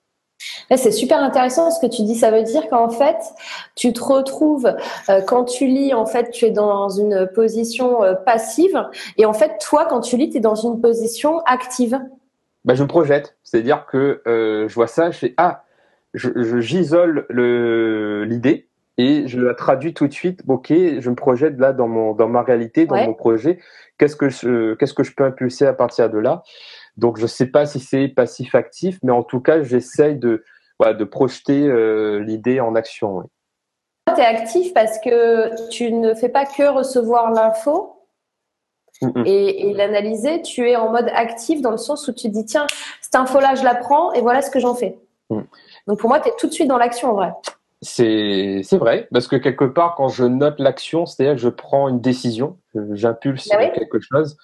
C'est 0.74 0.90
super 0.90 1.22
intéressant 1.22 1.70
ce 1.70 1.80
que 1.80 1.86
tu 1.86 2.02
dis. 2.02 2.16
Ça 2.16 2.30
veut 2.30 2.42
dire 2.42 2.68
qu'en 2.68 2.88
fait, 2.88 3.16
tu 3.76 3.92
te 3.92 4.02
retrouves 4.02 4.74
euh, 5.08 5.20
quand 5.20 5.44
tu 5.44 5.66
lis, 5.66 5.94
en 5.94 6.06
fait, 6.06 6.30
tu 6.30 6.46
es 6.46 6.50
dans 6.50 6.88
une 6.88 7.28
position 7.34 8.02
euh, 8.02 8.14
passive, 8.14 8.84
et 9.16 9.26
en 9.26 9.32
fait, 9.32 9.58
toi, 9.60 9.86
quand 9.88 10.00
tu 10.00 10.16
lis, 10.16 10.30
tu 10.30 10.38
es 10.38 10.40
dans 10.40 10.56
une 10.56 10.80
position 10.80 11.40
active. 11.46 12.00
Bah, 12.64 12.74
je 12.74 12.82
me 12.82 12.88
projette, 12.88 13.36
c'est-à-dire 13.44 13.86
que 13.86 14.22
euh, 14.26 14.66
je 14.66 14.74
vois 14.74 14.88
ça, 14.88 15.12
je 15.12 15.18
fais 15.18 15.34
ah, 15.36 15.62
je 16.14 16.60
j'isole 16.60 17.26
le 17.28 18.24
l'idée 18.24 18.68
et 18.98 19.28
je 19.28 19.38
la 19.38 19.54
traduis 19.54 19.94
tout 19.94 20.08
de 20.08 20.12
suite. 20.12 20.42
Ok, 20.48 20.68
je 20.70 21.10
me 21.10 21.14
projette 21.14 21.58
là 21.58 21.72
dans 21.72 21.86
mon 21.86 22.12
dans 22.12 22.28
ma 22.28 22.42
réalité, 22.42 22.86
dans 22.86 22.96
mon 22.96 23.14
projet. 23.14 23.60
Qu'est-ce 23.98 24.16
que 24.16 24.30
je 24.30 24.74
qu'est-ce 24.74 24.94
que 24.94 25.04
je 25.04 25.14
peux 25.14 25.22
impulser 25.22 25.64
à 25.64 25.74
partir 25.74 26.10
de 26.10 26.18
là? 26.18 26.42
Donc, 26.96 27.18
je 27.18 27.22
ne 27.22 27.28
sais 27.28 27.46
pas 27.46 27.66
si 27.66 27.78
c'est 27.78 28.08
passif-actif, 28.08 28.98
mais 29.02 29.12
en 29.12 29.22
tout 29.22 29.40
cas, 29.40 29.62
j'essaye 29.62 30.16
de, 30.16 30.44
de 30.84 31.04
projeter 31.04 31.66
euh, 31.66 32.18
l'idée 32.20 32.60
en 32.60 32.74
action. 32.74 33.22
Tu 34.14 34.20
es 34.20 34.24
actif 34.24 34.72
parce 34.72 34.98
que 34.98 35.68
tu 35.68 35.92
ne 35.92 36.14
fais 36.14 36.28
pas 36.28 36.46
que 36.46 36.68
recevoir 36.68 37.32
l'info 37.32 38.04
et, 39.24 39.72
l'analyser. 39.74 40.42
Tu 40.42 40.70
es 40.70 40.76
en 40.76 40.90
mode 40.90 41.10
actif 41.14 41.60
dans 41.60 41.72
le 41.72 41.76
sens 41.76 42.06
où 42.08 42.12
tu 42.12 42.28
te 42.28 42.32
dis 42.32 42.44
tiens, 42.44 42.66
cette 43.00 43.14
info-là, 43.14 43.54
je 43.56 43.64
la 43.64 43.74
prends 43.74 44.12
et 44.12 44.20
voilà 44.20 44.42
ce 44.42 44.50
que 44.50 44.60
j'en 44.60 44.74
fais. 44.74 44.98
Mm. 45.30 45.40
Donc, 45.86 45.98
pour 45.98 46.08
moi, 46.08 46.20
tu 46.20 46.28
es 46.28 46.32
tout 46.38 46.46
de 46.46 46.52
suite 46.52 46.68
dans 46.68 46.78
l'action 46.78 47.10
en 47.10 47.14
vrai. 47.14 47.32
C'est 47.82 48.62
vrai, 48.72 49.06
parce 49.12 49.28
que 49.28 49.36
quelque 49.36 49.64
part, 49.64 49.96
quand 49.96 50.08
je 50.08 50.24
note 50.24 50.58
l'action, 50.58 51.04
c'est-à-dire 51.04 51.34
que 51.34 51.40
je 51.40 51.48
prends 51.48 51.88
une 51.88 52.00
décision, 52.00 52.56
j'impulse 52.92 53.48
bah 53.48 53.68
quelque 53.68 54.00
chose. 54.00 54.36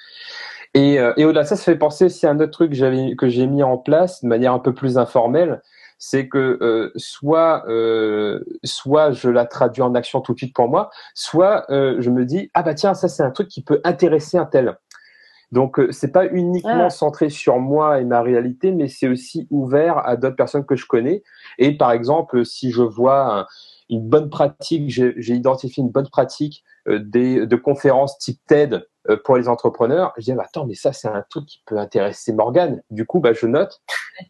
Et, 0.75 0.99
euh, 0.99 1.13
et 1.17 1.25
au-delà 1.25 1.43
de 1.43 1.49
ça, 1.49 1.57
ça 1.57 1.65
fait 1.65 1.77
penser 1.77 2.07
aussi 2.07 2.27
à 2.27 2.31
un 2.31 2.41
autre 2.41 2.53
truc 2.53 2.73
que 2.73 3.29
j'ai 3.29 3.47
mis 3.47 3.63
en 3.63 3.79
place 3.79 4.23
de 4.23 4.29
manière 4.29 4.53
un 4.53 4.59
peu 4.59 4.75
plus 4.75 4.99
informelle, 4.99 5.63
c'est 6.05 6.27
que 6.27 6.59
euh, 6.61 6.91
soit 6.97 7.65
euh, 7.69 8.41
soit 8.65 9.13
je 9.13 9.31
la 9.31 9.47
traduis 9.47 9.83
en 9.83 9.95
action 9.95 10.21
tout 10.21 10.33
de 10.33 10.39
suite 10.39 10.53
pour 10.53 10.69
moi, 10.69 10.91
soit 11.15 11.65
euh, 11.71 11.95
je 12.01 12.11
me 12.11 12.25
dis 12.25 12.51
ah 12.55 12.65
bah 12.65 12.75
tiens 12.75 12.93
ça 12.93 13.07
c'est 13.07 13.23
un 13.23 13.31
truc 13.31 13.47
qui 13.47 13.63
peut 13.63 13.81
intéresser 13.85 14.37
un 14.37 14.45
tel. 14.45 14.77
Donc 15.53 15.79
euh, 15.79 15.93
c'est 15.93 16.11
pas 16.11 16.27
uniquement 16.27 16.87
ah. 16.87 16.91
centré 16.91 17.31
sur 17.31 17.61
moi 17.61 18.01
et 18.01 18.05
ma 18.05 18.21
réalité, 18.21 18.73
mais 18.73 18.89
c'est 18.89 19.07
aussi 19.07 19.47
ouvert 19.51 20.05
à 20.05 20.17
d'autres 20.17 20.35
personnes 20.35 20.67
que 20.67 20.75
je 20.75 20.87
connais. 20.87 21.23
Et 21.59 21.77
par 21.77 21.93
exemple, 21.93 22.45
si 22.45 22.73
je 22.73 22.83
vois 22.83 23.47
une 23.89 24.09
bonne 24.09 24.29
pratique, 24.29 24.91
j'ai 24.91 25.35
identifié 25.35 25.85
une 25.85 25.91
bonne 25.91 26.09
pratique 26.09 26.65
des, 26.87 27.47
de 27.47 27.57
conférences 27.57 28.19
type 28.19 28.41
TED 28.47 28.87
euh, 29.09 29.17
pour 29.25 29.37
les 29.37 29.49
entrepreneurs, 29.49 30.13
je 30.17 30.23
dis 30.23 30.33
bah, 30.33 30.45
attends 30.47 30.65
mais 30.67 30.75
ça 30.75 30.93
c'est 30.93 31.09
un 31.09 31.25
truc 31.29 31.47
qui 31.47 31.63
peut 31.67 31.77
intéresser 31.77 32.33
Morgan. 32.33 32.83
Du 32.91 33.05
coup 33.05 33.19
bah 33.19 33.33
je 33.33 33.47
note 33.47 33.81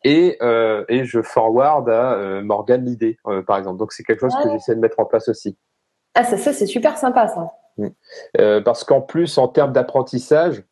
et 0.03 0.39
euh, 0.41 0.85
et 0.89 1.05
je 1.05 1.21
forward 1.21 1.89
à 1.91 2.15
euh, 2.15 2.43
Morgan 2.43 2.85
l'idée 2.85 3.19
euh, 3.27 3.43
par 3.43 3.59
exemple. 3.59 3.79
Donc 3.79 3.93
c'est 3.93 4.03
quelque 4.03 4.21
chose 4.21 4.35
que 4.43 4.51
j'essaie 4.51 4.75
de 4.75 4.81
mettre 4.81 4.99
en 4.99 5.05
place 5.05 5.29
aussi. 5.29 5.59
Ah 6.15 6.25
ça, 6.25 6.39
ça 6.39 6.53
c'est 6.53 6.67
super 6.67 6.97
sympa 6.97 7.29
ça. 7.29 7.53
Mm. 7.77 7.89
Euh, 8.39 8.61
parce 8.63 8.85
qu'en 8.85 9.03
plus 9.03 9.37
en 9.37 9.49
termes 9.49 9.73
d'apprentissage, 9.73 10.65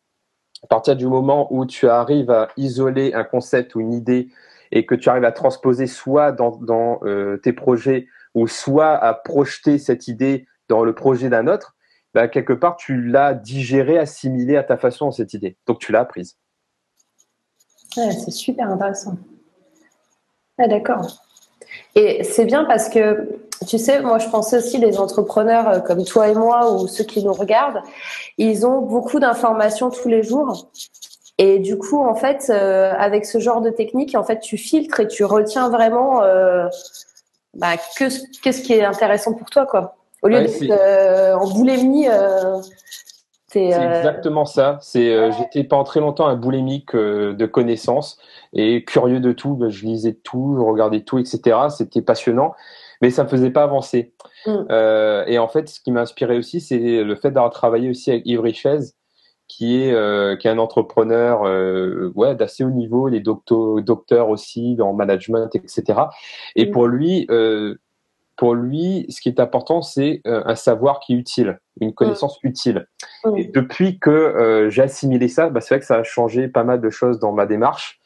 à 0.63 0.67
partir 0.67 0.95
du 0.95 1.05
moment 1.05 1.47
où 1.51 1.67
tu 1.67 1.87
arrives 1.87 2.31
à 2.31 2.49
isoler 2.57 3.13
un 3.13 3.23
concept 3.23 3.75
ou 3.75 3.81
une 3.81 3.93
idée 3.93 4.29
et 4.71 4.85
que 4.87 4.95
tu 4.95 5.09
arrives 5.09 5.25
à 5.25 5.31
transposer 5.31 5.85
soit 5.85 6.31
dans, 6.31 6.57
dans 6.57 7.01
tes 7.43 7.51
projets 7.51 8.07
ou 8.35 8.47
soit 8.47 8.91
à 8.93 9.13
projeter 9.13 9.79
cette 9.79 10.07
idée 10.07 10.47
dans 10.71 10.85
le 10.85 10.95
projet 10.95 11.27
d'un 11.27 11.47
autre, 11.47 11.75
bah, 12.13 12.29
quelque 12.29 12.53
part, 12.53 12.77
tu 12.77 13.01
l'as 13.01 13.33
digéré, 13.33 13.97
assimilé 13.97 14.55
à 14.55 14.63
ta 14.63 14.77
façon, 14.77 15.11
cette 15.11 15.33
idée. 15.33 15.57
Donc, 15.67 15.79
tu 15.79 15.91
l'as 15.91 15.99
apprise. 15.99 16.37
c'est 17.93 18.31
super 18.31 18.69
intéressant. 18.69 19.17
D'accord. 20.57 21.07
Et 21.95 22.23
c'est 22.23 22.45
bien 22.45 22.63
parce 22.63 22.87
que, 22.87 23.41
tu 23.67 23.77
sais, 23.77 24.01
moi, 24.01 24.17
je 24.17 24.29
pensais 24.29 24.57
aussi 24.57 24.77
les 24.77 24.97
entrepreneurs 24.97 25.67
euh, 25.67 25.79
comme 25.79 26.05
toi 26.05 26.29
et 26.29 26.35
moi 26.35 26.73
ou 26.73 26.87
ceux 26.87 27.03
qui 27.03 27.23
nous 27.23 27.33
regardent, 27.33 27.81
ils 28.37 28.65
ont 28.65 28.81
beaucoup 28.81 29.19
d'informations 29.19 29.89
tous 29.89 30.07
les 30.07 30.23
jours. 30.23 30.71
Et 31.37 31.59
du 31.59 31.77
coup, 31.77 32.01
en 32.01 32.15
fait, 32.15 32.49
euh, 32.49 32.93
avec 32.97 33.25
ce 33.25 33.39
genre 33.39 33.61
de 33.61 33.71
technique, 33.71 34.15
en 34.15 34.23
fait, 34.23 34.39
tu 34.39 34.57
filtres 34.57 35.01
et 35.01 35.07
tu 35.07 35.25
retiens 35.25 35.69
vraiment 35.69 36.21
euh, 36.23 36.67
bah, 37.55 37.75
qu'est-ce 37.97 38.61
qui 38.61 38.73
est 38.73 38.85
intéressant 38.85 39.33
pour 39.33 39.49
toi, 39.49 39.65
quoi. 39.65 39.95
Au 40.21 40.27
lieu 40.27 40.39
d'être 40.39 40.61
euh, 40.69 41.33
en 41.35 41.51
boulimie, 41.51 42.07
euh, 42.07 42.57
c'est 43.47 43.73
euh, 43.73 43.97
exactement 43.97 44.45
ça. 44.45 44.77
C'est, 44.81 45.31
j'étais 45.31 45.63
pas 45.63 45.83
très 45.83 45.99
longtemps 45.99 46.27
un 46.27 46.35
boulémique 46.35 46.95
de 46.95 47.45
connaissances 47.45 48.19
et 48.53 48.83
curieux 48.85 49.19
de 49.19 49.31
tout. 49.31 49.55
Ben, 49.55 49.69
je 49.69 49.85
lisais 49.85 50.13
tout, 50.13 50.55
je 50.57 50.61
regardais 50.61 51.01
tout, 51.01 51.17
etc. 51.17 51.57
C'était 51.69 52.01
passionnant, 52.01 52.53
mais 53.01 53.09
ça 53.09 53.23
me 53.23 53.29
faisait 53.29 53.49
pas 53.49 53.63
avancer. 53.63 54.13
Mm. 54.45 54.65
et 55.27 55.39
en 55.39 55.47
fait, 55.47 55.69
ce 55.69 55.79
qui 55.79 55.91
m'a 55.91 56.01
inspiré 56.01 56.37
aussi, 56.37 56.61
c'est 56.61 56.79
le 56.79 57.15
fait 57.15 57.31
d'avoir 57.31 57.51
travaillé 57.51 57.89
aussi 57.89 58.11
avec 58.11 58.25
Yves 58.25 58.41
Richez, 58.41 58.79
qui 59.47 59.81
est 59.81 60.37
qui 60.39 60.47
est 60.47 60.51
un 60.51 60.59
entrepreneur 60.59 61.41
ouais 62.15 62.35
d'assez 62.35 62.63
haut 62.63 62.69
niveau, 62.69 63.07
les 63.07 63.19
docteurs 63.19 64.29
aussi 64.29 64.75
dans 64.75 64.93
management, 64.93 65.53
etc. 65.55 65.99
Et 66.55 66.67
mm. 66.67 66.71
pour 66.71 66.87
lui, 66.87 67.27
pour 68.41 68.55
lui, 68.55 69.05
ce 69.07 69.21
qui 69.21 69.29
est 69.29 69.39
important, 69.39 69.83
c'est 69.83 70.19
euh, 70.25 70.41
un 70.47 70.55
savoir 70.55 70.99
qui 70.99 71.13
est 71.13 71.15
utile, 71.15 71.59
une 71.79 71.93
connaissance 71.93 72.43
mm. 72.43 72.47
utile. 72.47 72.87
Mm. 73.23 73.37
Et 73.37 73.43
depuis 73.45 73.99
que 73.99 74.09
euh, 74.09 74.71
j'ai 74.71 74.81
assimilé 74.81 75.27
ça, 75.27 75.51
bah, 75.51 75.61
c'est 75.61 75.75
vrai 75.75 75.79
que 75.79 75.85
ça 75.85 75.97
a 75.97 76.03
changé 76.03 76.47
pas 76.47 76.63
mal 76.63 76.81
de 76.81 76.89
choses 76.89 77.19
dans 77.19 77.33
ma 77.33 77.45
démarche. 77.45 77.99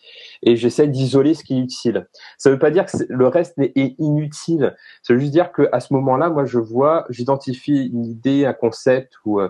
Et 0.44 0.58
j'essaie 0.58 0.90
d'isoler 0.90 1.36
ce 1.36 1.46
qui 1.46 1.58
est 1.58 1.62
utile. 1.62 2.10
Ça 2.38 2.50
ne 2.50 2.56
veut 2.56 2.60
pas 2.60 2.70
dire 2.70 2.86
que 2.86 2.98
le 3.08 3.28
reste 3.30 3.54
est 3.58 3.96
inutile. 3.98 4.76
Ça 5.04 5.14
veut 5.14 5.22
juste 5.22 5.32
dire 5.32 5.54
que 5.54 5.70
à 5.72 5.80
ce 5.80 5.94
moment-là, 5.94 6.30
moi, 6.30 6.44
je 6.44 6.60
vois, 6.60 7.06
j'identifie 7.10 7.86
une 7.86 8.04
idée, 8.04 8.46
un 8.46 8.52
concept 8.52 9.14
ou 9.24 9.40
euh, 9.40 9.48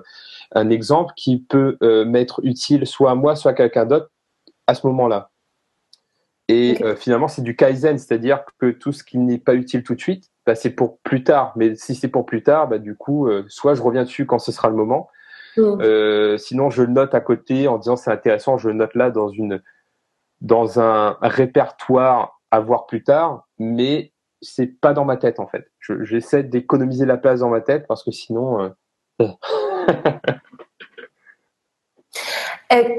un 0.52 0.70
exemple 0.70 1.14
qui 1.18 1.40
peut 1.40 1.80
m'être 2.06 2.42
utile 2.44 2.86
soit 2.86 3.10
à 3.10 3.16
moi, 3.16 3.36
soit 3.36 3.52
à 3.52 3.54
quelqu'un 3.56 3.88
d'autre 3.88 4.12
à 4.68 4.76
ce 4.76 4.86
moment-là. 4.86 5.32
Et 6.48 6.78
finalement, 6.96 7.28
c'est 7.28 7.42
du 7.42 7.56
kaizen, 7.56 7.98
c'est-à-dire 7.98 8.44
que 8.60 8.70
tout 8.70 8.92
ce 8.92 9.04
qui 9.04 9.18
n'est 9.18 9.40
pas 9.40 9.56
utile 9.56 9.82
tout 9.82 9.96
de 9.96 10.00
suite, 10.00 10.30
bah, 10.46 10.56
c'est 10.56 10.70
pour 10.70 11.00
plus 11.00 11.24
tard. 11.24 11.54
Mais 11.56 11.76
si 11.76 11.96
c'est 11.96 12.08
pour 12.08 12.26
plus 12.26 12.44
tard, 12.44 12.68
bah, 12.68 12.78
du 12.78 12.96
coup, 12.96 13.28
euh, 13.28 13.46
soit 13.48 13.74
je 13.74 13.82
reviens 13.82 14.04
dessus 14.04 14.26
quand 14.26 14.40
ce 14.40 14.52
sera 14.52 14.70
le 14.70 14.76
moment. 14.76 15.10
Mm. 15.58 15.82
Euh, 15.82 16.38
sinon, 16.38 16.70
je 16.70 16.84
le 16.84 16.92
note 16.92 17.16
à 17.16 17.22
côté 17.22 17.68
en 17.68 17.78
disant 17.78 17.96
c'est 17.96 18.12
intéressant, 18.12 18.58
je 18.58 18.70
le 18.70 18.76
note 18.76 18.96
là 18.96 19.10
dans 19.10 19.30
une 19.30 19.62
dans 20.42 20.80
un 20.80 21.18
répertoire 21.22 22.42
à 22.52 22.60
voir 22.60 22.86
plus 22.86 23.04
tard, 23.04 23.48
mais 23.58 24.12
c'est 24.42 24.68
pas 24.68 24.94
dans 24.94 25.06
ma 25.06 25.18
tête 25.18 25.40
en 25.40 25.48
fait. 25.48 25.72
J'essaie 26.02 26.44
d'économiser 26.44 27.06
la 27.06 27.18
place 27.18 27.40
dans 27.40 27.50
ma 27.50 27.62
tête 27.62 27.86
parce 27.88 28.04
que 28.04 28.12
sinon. 28.12 28.62
Euh... 28.62 28.70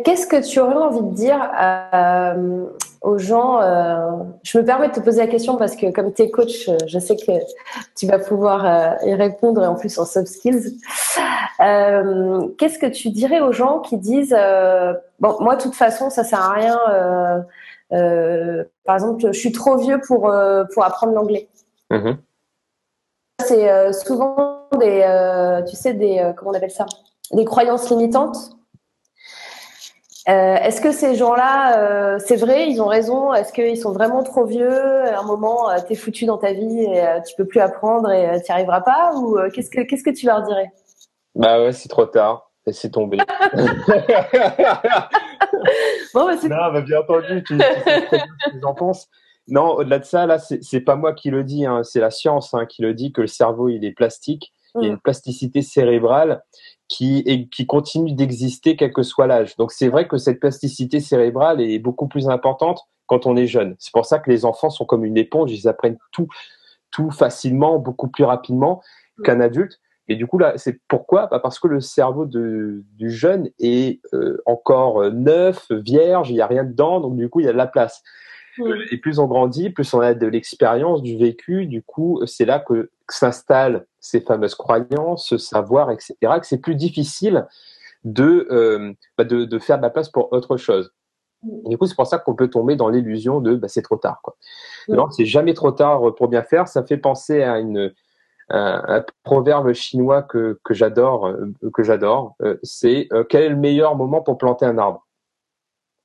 Qu'est-ce 0.04 0.26
que 0.26 0.46
tu 0.46 0.58
aurais 0.60 0.74
envie 0.74 1.02
de 1.02 1.14
dire 1.14 1.50
euh, 1.60 2.66
aux 3.06 3.18
gens 3.18 3.62
euh, 3.62 4.24
Je 4.42 4.58
me 4.58 4.64
permets 4.64 4.88
de 4.88 4.94
te 4.94 5.00
poser 5.00 5.20
la 5.20 5.28
question 5.28 5.56
parce 5.56 5.76
que 5.76 5.92
comme 5.92 6.12
tu 6.12 6.22
es 6.22 6.30
coach, 6.30 6.68
je 6.86 6.98
sais 6.98 7.14
que 7.16 7.32
tu 7.96 8.06
vas 8.06 8.18
pouvoir 8.18 8.66
euh, 8.66 9.06
y 9.06 9.14
répondre 9.14 9.62
et 9.62 9.66
en 9.66 9.76
plus 9.76 9.96
en 9.98 10.04
soft 10.04 10.26
skills. 10.26 10.78
Qu'est-ce 11.58 12.78
que 12.78 12.90
tu 12.90 13.10
dirais 13.10 13.40
aux 13.40 13.52
gens 13.52 13.78
qui 13.78 13.96
disent 13.96 14.36
bon 15.20 15.36
moi 15.40 15.54
de 15.54 15.62
toute 15.62 15.76
façon 15.76 16.10
ça 16.10 16.24
sert 16.24 16.40
à 16.40 16.52
rien. 16.52 16.78
par 18.84 18.94
exemple, 18.96 19.28
je 19.32 19.38
suis 19.38 19.52
trop 19.52 19.76
vieux 19.76 20.00
pour 20.06 20.32
pour 20.74 20.84
apprendre 20.84 21.12
l'anglais. 21.12 21.48
Mm-hmm. 21.92 22.16
C'est 23.44 23.92
souvent 23.92 24.68
des 24.78 25.62
tu 25.68 25.76
sais 25.76 25.94
des 25.94 26.32
comment 26.36 26.50
on 26.50 26.54
appelle 26.54 26.72
ça? 26.72 26.86
Des 27.32 27.44
croyances 27.44 27.88
limitantes 27.88 28.56
euh, 30.28 30.56
est-ce 30.56 30.80
que 30.80 30.90
ces 30.90 31.14
gens-là, 31.14 31.78
euh, 31.78 32.18
c'est 32.18 32.36
vrai, 32.36 32.68
ils 32.68 32.82
ont 32.82 32.86
raison? 32.86 33.32
Est-ce 33.32 33.52
qu'ils 33.52 33.78
sont 33.78 33.92
vraiment 33.92 34.24
trop 34.24 34.44
vieux? 34.44 35.04
À 35.04 35.20
un 35.20 35.22
moment, 35.22 35.70
euh, 35.70 35.76
t'es 35.86 35.94
foutu 35.94 36.24
dans 36.24 36.38
ta 36.38 36.52
vie 36.52 36.80
et 36.80 37.04
tu 37.26 37.36
peux 37.36 37.44
plus 37.44 37.60
apprendre 37.60 38.10
et 38.10 38.42
tu 38.42 38.50
n'y 38.50 38.54
arriveras 38.54 38.80
pas? 38.80 39.14
Ou 39.14 39.38
qu'est-ce 39.54 39.70
que 39.70 39.82
qu'est-ce 39.82 40.02
que 40.02 40.10
tu 40.10 40.26
leur 40.26 40.42
dirais? 40.42 40.72
Bah 41.36 41.62
ouais, 41.62 41.72
c'est 41.72 41.88
trop 41.88 42.06
tard. 42.06 42.50
Et 42.66 42.72
c'est 42.72 42.90
tombé. 42.90 43.18
bon, 46.14 46.26
bah, 46.26 46.34
non, 46.42 46.72
bah, 46.72 46.80
bien 46.80 46.98
entendu, 46.98 47.44
tu, 47.44 47.56
tu 47.56 47.58
sais 47.58 48.00
ce 48.00 48.50
que 48.50 48.60
j'en 48.60 48.74
pense. 48.74 49.08
Non, 49.46 49.74
au-delà 49.74 50.00
de 50.00 50.04
ça, 50.04 50.26
là, 50.26 50.38
c'est 50.38 50.80
pas 50.80 50.96
moi 50.96 51.12
qui 51.12 51.30
le 51.30 51.44
dis, 51.44 51.64
hein, 51.64 51.84
c'est 51.84 52.00
la 52.00 52.10
science 52.10 52.52
hein, 52.54 52.66
qui 52.66 52.82
le 52.82 52.94
dit 52.94 53.12
que 53.12 53.20
le 53.20 53.28
cerveau 53.28 53.68
il 53.68 53.84
est 53.84 53.92
plastique 53.92 54.52
Il 54.80 54.86
y 54.86 54.88
a 54.88 54.92
une 54.92 55.00
plasticité 55.00 55.62
cérébrale 55.62 56.42
qui, 56.88 57.48
qui 57.50 57.66
continue 57.66 58.12
d'exister 58.12 58.76
quel 58.76 58.92
que 58.92 59.02
soit 59.02 59.26
l'âge. 59.26 59.56
Donc 59.56 59.72
c'est 59.72 59.88
vrai 59.88 60.06
que 60.06 60.18
cette 60.18 60.40
plasticité 60.40 61.00
cérébrale 61.00 61.60
est 61.60 61.78
beaucoup 61.78 62.08
plus 62.08 62.28
importante 62.28 62.82
quand 63.06 63.26
on 63.26 63.36
est 63.36 63.46
jeune. 63.46 63.76
C'est 63.78 63.92
pour 63.92 64.06
ça 64.06 64.18
que 64.18 64.30
les 64.30 64.44
enfants 64.44 64.70
sont 64.70 64.84
comme 64.84 65.04
une 65.04 65.16
éponge, 65.16 65.52
ils 65.52 65.68
apprennent 65.68 65.98
tout, 66.12 66.28
tout 66.90 67.10
facilement, 67.10 67.78
beaucoup 67.78 68.08
plus 68.08 68.24
rapidement 68.24 68.82
qu'un 69.24 69.40
adulte. 69.40 69.80
Et 70.08 70.14
du 70.14 70.26
coup, 70.26 70.38
là, 70.38 70.52
c'est 70.56 70.80
pourquoi? 70.86 71.26
Bah 71.26 71.40
Parce 71.40 71.58
que 71.58 71.66
le 71.66 71.80
cerveau 71.80 72.26
de, 72.26 72.84
du 72.94 73.10
jeune 73.10 73.50
est 73.58 74.00
euh, 74.14 74.40
encore 74.46 75.10
neuf, 75.10 75.66
vierge, 75.70 76.30
il 76.30 76.34
n'y 76.34 76.40
a 76.40 76.46
rien 76.46 76.64
dedans, 76.64 77.00
donc 77.00 77.16
du 77.16 77.28
coup, 77.28 77.40
il 77.40 77.46
y 77.46 77.48
a 77.48 77.52
de 77.52 77.56
la 77.56 77.66
place. 77.66 78.02
Et 78.90 78.96
plus 78.96 79.18
on 79.18 79.26
grandit, 79.26 79.70
plus 79.70 79.92
on 79.92 80.00
a 80.00 80.14
de 80.14 80.26
l'expérience, 80.26 81.02
du 81.02 81.18
vécu, 81.18 81.66
du 81.66 81.82
coup, 81.82 82.22
c'est 82.24 82.46
là 82.46 82.58
que 82.58 82.90
s'installent 83.14 83.86
ces 84.00 84.20
fameuses 84.20 84.54
croyances, 84.54 85.28
ce 85.28 85.38
savoir, 85.38 85.90
etc., 85.90 86.14
que 86.40 86.46
c'est 86.46 86.58
plus 86.58 86.74
difficile 86.74 87.46
de, 88.04 88.46
euh, 88.50 88.92
bah 89.18 89.24
de, 89.24 89.44
de, 89.44 89.58
faire 89.58 89.78
de 89.78 89.82
la 89.82 89.90
place 89.90 90.08
pour 90.08 90.32
autre 90.32 90.56
chose. 90.56 90.92
Et 91.66 91.68
du 91.68 91.78
coup, 91.78 91.86
c'est 91.86 91.94
pour 91.94 92.06
ça 92.06 92.18
qu'on 92.18 92.34
peut 92.34 92.48
tomber 92.48 92.76
dans 92.76 92.88
l'illusion 92.88 93.40
de 93.40 93.54
bah, 93.54 93.68
c'est 93.68 93.82
trop 93.82 93.96
tard. 93.96 94.20
Quoi. 94.22 94.36
Non, 94.88 95.10
c'est 95.10 95.26
jamais 95.26 95.54
trop 95.54 95.72
tard 95.72 96.14
pour 96.14 96.28
bien 96.28 96.42
faire. 96.42 96.66
Ça 96.66 96.82
fait 96.84 96.96
penser 96.96 97.42
à 97.42 97.58
une, 97.58 97.92
un, 98.48 99.04
proverbe 99.22 99.72
chinois 99.72 100.22
que, 100.22 100.60
que 100.64 100.74
j'adore, 100.74 101.26
euh, 101.26 101.52
que 101.72 101.82
j'adore. 101.82 102.34
Euh, 102.42 102.58
c'est 102.62 103.08
euh, 103.12 103.24
quel 103.24 103.42
est 103.42 103.48
le 103.48 103.56
meilleur 103.56 103.96
moment 103.96 104.22
pour 104.22 104.38
planter 104.38 104.66
un 104.66 104.78
arbre? 104.78 105.06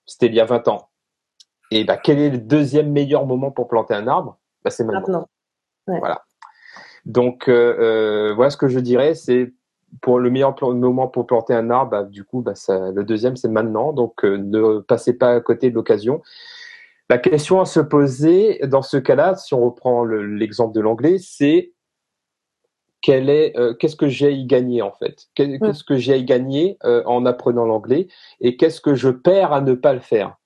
C'était 0.05 0.27
il 0.27 0.35
y 0.35 0.39
a 0.39 0.45
20 0.45 0.67
ans. 0.67 0.89
Et 1.69 1.83
bah, 1.83 1.97
quel 1.97 2.19
est 2.19 2.29
le 2.29 2.37
deuxième 2.37 2.91
meilleur 2.91 3.25
moment 3.25 3.51
pour 3.51 3.67
planter 3.67 3.93
un 3.93 4.07
arbre? 4.07 4.37
Bah, 4.63 4.71
C'est 4.71 4.83
maintenant. 4.83 5.27
Voilà. 5.87 6.23
Donc 7.05 7.49
voilà 7.49 8.49
ce 8.49 8.57
que 8.57 8.67
je 8.67 8.79
dirais, 8.79 9.15
c'est 9.15 9.53
pour 10.01 10.19
le 10.19 10.29
meilleur 10.29 10.55
moment 10.73 11.07
pour 11.07 11.27
planter 11.27 11.53
un 11.53 11.69
arbre, 11.69 11.91
bah, 11.91 12.03
du 12.03 12.23
coup, 12.23 12.41
bah, 12.41 12.55
ça, 12.55 12.91
le 12.91 13.03
deuxième, 13.03 13.35
c'est 13.35 13.49
maintenant. 13.49 13.91
Donc, 13.91 14.23
ne 14.23 14.79
passez 14.79 15.17
pas 15.17 15.33
à 15.33 15.41
côté 15.41 15.69
de 15.69 15.75
l'occasion. 15.75 16.21
La 17.09 17.17
question 17.17 17.59
à 17.59 17.65
se 17.65 17.81
poser 17.81 18.61
dans 18.67 18.81
ce 18.81 18.95
cas-là, 18.95 19.35
si 19.35 19.53
on 19.53 19.65
reprend 19.65 20.05
l'exemple 20.05 20.73
de 20.73 20.79
l'anglais, 20.79 21.17
c'est 21.19 21.73
est, 23.07 23.57
euh, 23.57 23.73
qu'est-ce 23.73 23.95
que 23.95 24.07
j'ai 24.07 24.27
à 24.27 24.29
y 24.29 24.45
gagner 24.45 24.81
en 24.81 24.91
fait? 24.91 25.27
Qu'est-ce 25.35 25.83
que 25.83 25.97
j'ai 25.97 26.13
à 26.13 26.17
y 26.17 26.23
gagner 26.23 26.77
euh, 26.83 27.03
en 27.05 27.25
apprenant 27.25 27.65
l'anglais 27.65 28.07
et 28.39 28.57
qu'est-ce 28.57 28.81
que 28.81 28.95
je 28.95 29.09
perds 29.09 29.53
à 29.53 29.61
ne 29.61 29.73
pas 29.73 29.93
le 29.93 29.99
faire? 29.99 30.37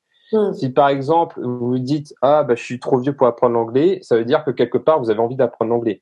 Si 0.54 0.70
par 0.70 0.90
exemple 0.90 1.40
vous 1.40 1.70
vous 1.70 1.80
dites 1.80 2.14
ah 2.22 2.44
bah 2.44 2.56
je 2.56 2.64
suis 2.64 2.80
trop 2.80 2.98
vieux 2.98 3.16
pour 3.16 3.28
apprendre 3.28 3.54
l'anglais, 3.54 4.00
ça 4.02 4.18
veut 4.18 4.26
dire 4.26 4.44
que 4.44 4.52
quelque 4.52 4.78
part 4.78 5.00
vous 5.00 5.10
avez 5.10 5.20
envie 5.20 5.36
d'apprendre 5.36 5.70
l'anglais. 5.70 6.02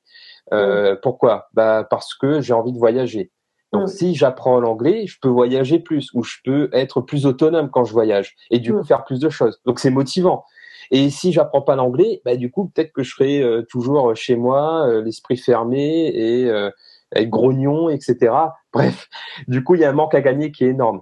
Euh, 0.52 0.96
pourquoi? 1.02 1.48
Bah 1.54 1.86
parce 1.90 2.14
que 2.16 2.42
j'ai 2.42 2.54
envie 2.54 2.74
de 2.74 2.78
voyager. 2.78 3.32
Donc 3.74 3.90
si 3.90 4.14
j'apprends 4.14 4.60
l'anglais, 4.60 5.08
je 5.08 5.18
peux 5.20 5.30
voyager 5.30 5.80
plus 5.80 6.10
ou 6.14 6.24
je 6.24 6.36
peux 6.46 6.70
être 6.74 7.02
plus 7.02 7.26
autonome 7.26 7.72
quand 7.72 7.84
je 7.84 7.92
voyage 7.92 8.36
et 8.52 8.60
du 8.60 8.72
coup 8.72 8.84
faire 8.84 9.04
plus 9.04 9.20
de 9.20 9.30
choses. 9.30 9.60
Donc 9.66 9.80
c'est 9.80 9.90
motivant. 9.90 10.46
Et 10.92 11.10
si 11.10 11.32
j'apprends 11.32 11.64
pas 11.64 11.76
l'anglais, 11.76 12.22
bah 12.24 12.36
du 12.36 12.52
coup 12.52 12.70
peut-être 12.70 12.94
que 12.94 13.02
je 13.02 13.10
serai 13.10 13.42
euh, 13.42 13.64
toujours 13.64 14.16
chez 14.16 14.36
moi, 14.36 14.88
euh, 14.88 15.02
l'esprit 15.02 15.38
fermé 15.38 16.08
et 16.14 16.46
euh, 16.50 16.70
grognon, 17.16 17.90
etc. 17.90 18.36
Bref, 18.74 19.10
du 19.48 19.64
coup 19.64 19.74
il 19.74 19.82
y 19.82 19.86
a 19.86 19.90
un 19.90 19.94
manque 19.94 20.14
à 20.14 20.22
gagner 20.22 20.52
qui 20.52 20.66
est 20.66 20.70
énorme. 20.70 21.02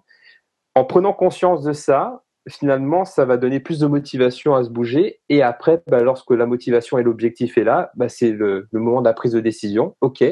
En 0.73 0.85
prenant 0.85 1.11
conscience 1.11 1.63
de 1.63 1.73
ça, 1.73 2.23
finalement 2.49 3.05
ça 3.05 3.25
va 3.25 3.37
donner 3.37 3.59
plus 3.59 3.79
de 3.79 3.87
motivation 3.87 4.55
à 4.55 4.63
se 4.63 4.69
bouger. 4.69 5.19
Et 5.29 5.41
après, 5.41 5.81
bah, 5.87 6.01
lorsque 6.01 6.31
la 6.31 6.45
motivation 6.45 6.97
et 6.97 7.03
l'objectif 7.03 7.57
est 7.57 7.63
là, 7.63 7.91
bah, 7.95 8.09
c'est 8.09 8.31
le, 8.31 8.67
le, 8.71 8.79
moment 8.79 9.01
de 9.01 9.07
la 9.07 9.13
prise 9.13 9.33
de 9.33 9.39
décision. 9.39 9.95
Ok, 10.01 10.23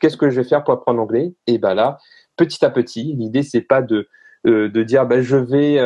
qu'est-ce 0.00 0.16
que 0.16 0.30
je 0.30 0.40
vais 0.40 0.48
faire 0.48 0.64
pour 0.64 0.74
apprendre 0.74 0.98
l'anglais? 0.98 1.34
Et 1.46 1.58
bah 1.58 1.74
là, 1.74 1.98
petit 2.36 2.64
à 2.64 2.70
petit, 2.70 3.14
l'idée 3.16 3.42
c'est 3.42 3.62
pas 3.62 3.82
de 3.82 4.08
de 4.44 4.82
dire 4.82 5.04
bah, 5.04 5.20
je 5.20 5.36
vais 5.36 5.78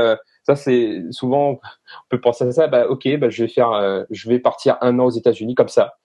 ça, 0.45 0.57
c'est 0.57 1.03
souvent, 1.11 1.53
on 1.53 1.61
peut 2.09 2.21
penser 2.21 2.45
à 2.45 2.53
ça. 2.53 2.67
Bah, 2.67 2.89
ok, 2.89 3.09
bah, 3.19 3.31
je 3.31 3.45
vais 3.45 3.49
faire, 3.49 3.71
euh, 3.73 4.05
je 4.11 4.29
vais 4.29 4.39
partir 4.39 4.77
un 4.81 4.99
an 4.99 5.07
aux 5.07 5.11
États-Unis 5.11 5.55
comme 5.55 5.69
ça. 5.69 5.99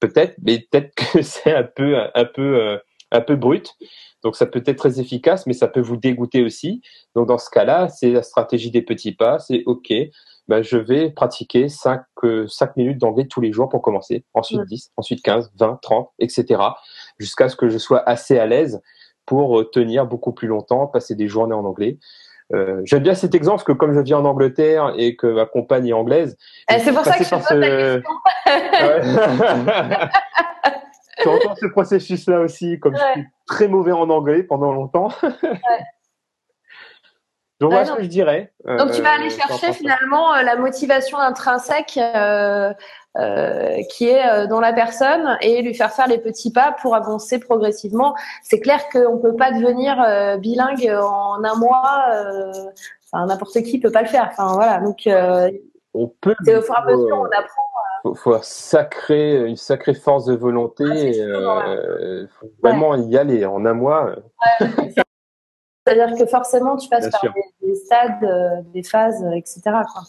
Peut-être, 0.00 0.36
mais 0.42 0.60
peut-être 0.70 0.94
que 1.12 1.22
c'est 1.22 1.52
un 1.54 1.64
peu, 1.64 1.96
un 2.14 2.24
peu, 2.24 2.56
euh, 2.60 2.78
un 3.14 3.20
peu 3.20 3.36
brut. 3.36 3.74
Donc, 4.22 4.36
ça 4.36 4.46
peut 4.46 4.62
être 4.64 4.78
très 4.78 5.00
efficace, 5.00 5.46
mais 5.46 5.52
ça 5.52 5.68
peut 5.68 5.80
vous 5.80 5.96
dégoûter 5.96 6.42
aussi. 6.42 6.82
Donc, 7.14 7.28
dans 7.28 7.38
ce 7.38 7.50
cas-là, 7.50 7.88
c'est 7.88 8.10
la 8.10 8.22
stratégie 8.22 8.70
des 8.70 8.82
petits 8.82 9.12
pas. 9.12 9.38
C'est 9.38 9.62
ok. 9.66 9.92
Bah, 10.48 10.60
je 10.62 10.76
vais 10.76 11.10
pratiquer 11.10 11.68
5, 11.68 12.02
5 12.22 12.24
euh, 12.24 12.46
minutes 12.76 12.98
d'anglais 12.98 13.26
tous 13.26 13.40
les 13.40 13.52
jours 13.52 13.68
pour 13.70 13.80
commencer, 13.80 14.24
ensuite 14.34 14.60
10, 14.60 14.92
ensuite 14.98 15.22
15, 15.22 15.52
20, 15.58 15.78
30, 15.80 16.10
etc. 16.18 16.60
Jusqu'à 17.18 17.48
ce 17.48 17.56
que 17.56 17.70
je 17.70 17.78
sois 17.78 18.06
assez 18.06 18.38
à 18.38 18.44
l'aise 18.44 18.82
pour 19.24 19.70
tenir 19.70 20.04
beaucoup 20.06 20.32
plus 20.32 20.48
longtemps, 20.48 20.86
passer 20.86 21.14
des 21.14 21.28
journées 21.28 21.54
en 21.54 21.64
anglais. 21.64 21.98
Euh, 22.52 22.82
J'aime 22.84 23.02
bien 23.02 23.14
cet 23.14 23.34
exemple 23.34 23.56
parce 23.56 23.64
que 23.64 23.72
comme 23.72 23.94
je 23.94 24.00
vis 24.00 24.12
en 24.12 24.26
Angleterre 24.26 24.92
et 24.98 25.16
que 25.16 25.26
ma 25.26 25.46
compagne 25.46 25.86
est 25.88 25.94
anglaise, 25.94 26.36
eh, 26.70 26.78
c'est 26.78 26.92
pour 26.92 27.04
ça 27.04 27.16
que 27.16 27.24
je 27.24 27.30
pose 27.30 27.42
ce... 27.42 28.02
tu 31.18 31.28
entends 31.28 31.54
ce 31.56 31.66
processus-là 31.66 32.40
aussi, 32.40 32.78
comme 32.80 32.96
je 32.96 33.12
suis 33.12 33.26
très 33.46 33.68
mauvais 33.68 33.92
en 33.92 34.10
anglais 34.10 34.42
pendant 34.42 34.72
longtemps. 34.72 35.08
Donc 37.60 37.70
voilà 37.70 37.84
ce 37.86 37.92
que 37.92 38.02
je 38.02 38.08
dirais. 38.08 38.52
Donc 38.66 38.92
tu 38.92 39.02
vas 39.02 39.12
aller 39.12 39.26
euh, 39.26 39.30
chercher 39.30 39.72
finalement 39.72 40.34
euh, 40.34 40.42
la 40.42 40.56
motivation 40.56 41.18
intrinsèque 41.18 41.98
euh, 41.98 42.72
euh, 43.16 43.80
qui 43.90 44.08
est 44.08 44.26
euh, 44.28 44.46
dans 44.48 44.60
la 44.60 44.72
personne 44.72 45.38
et 45.40 45.62
lui 45.62 45.72
faire 45.74 45.92
faire 45.92 46.08
les 46.08 46.18
petits 46.18 46.52
pas 46.52 46.74
pour 46.82 46.96
avancer 46.96 47.38
progressivement. 47.38 48.14
C'est 48.42 48.60
clair 48.60 48.88
qu'on 48.90 49.18
peut 49.18 49.36
pas 49.36 49.52
devenir 49.52 50.02
euh, 50.02 50.36
bilingue 50.36 50.90
en 50.90 51.44
un 51.44 51.54
mois. 51.54 52.06
enfin, 53.12 53.26
n'importe 53.26 53.62
qui 53.62 53.78
peut 53.78 53.92
pas 53.92 54.02
le 54.02 54.08
faire. 54.08 54.28
Enfin 54.32 54.54
voilà. 54.54 54.80
Donc 54.80 55.08
on 55.94 56.08
peut. 56.20 56.34
C'est 56.44 56.56
au 56.56 56.62
fur 56.62 56.74
et 56.74 56.78
à 56.78 56.84
mesure 56.84 57.18
on 57.18 57.26
apprend. 57.26 57.62
Faut, 58.04 58.14
faut 58.14 58.38
sacré, 58.42 59.44
une 59.48 59.56
sacrée 59.56 59.94
force 59.94 60.26
de 60.26 60.34
volonté. 60.34 60.84
Ah, 61.34 61.76
faut 62.38 62.52
vraiment 62.62 62.94
y 62.94 63.16
aller 63.16 63.44
en 63.44 63.66
un 63.66 63.74
mois. 63.74 64.14
C'est-à-dire 64.60 66.16
que 66.16 66.26
forcément, 66.26 66.76
tu 66.76 66.88
passes 66.88 67.10
par 67.10 67.34
des, 67.60 67.74
stades, 67.74 68.64
des 68.72 68.84
phases, 68.84 69.24
etc. 69.34 69.62
Quoi. 69.64 70.02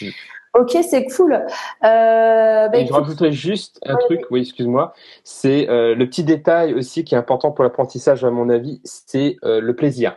Mm. 0.00 0.10
Ok, 0.54 0.76
c'est 0.82 1.06
cool. 1.06 1.34
Euh, 1.34 2.68
bah, 2.68 2.84
je 2.84 2.92
rajouterais 2.92 3.30
juste 3.30 3.78
un 3.86 3.94
truc, 3.96 4.22
oui, 4.30 4.40
excuse-moi. 4.40 4.94
C'est 5.22 5.68
euh, 5.68 5.94
le 5.94 6.06
petit 6.08 6.24
détail 6.24 6.74
aussi 6.74 7.04
qui 7.04 7.14
est 7.14 7.18
important 7.18 7.52
pour 7.52 7.62
l'apprentissage, 7.62 8.24
à 8.24 8.30
mon 8.30 8.48
avis, 8.48 8.80
c'est 8.82 9.36
euh, 9.44 9.60
le 9.60 9.76
plaisir. 9.76 10.16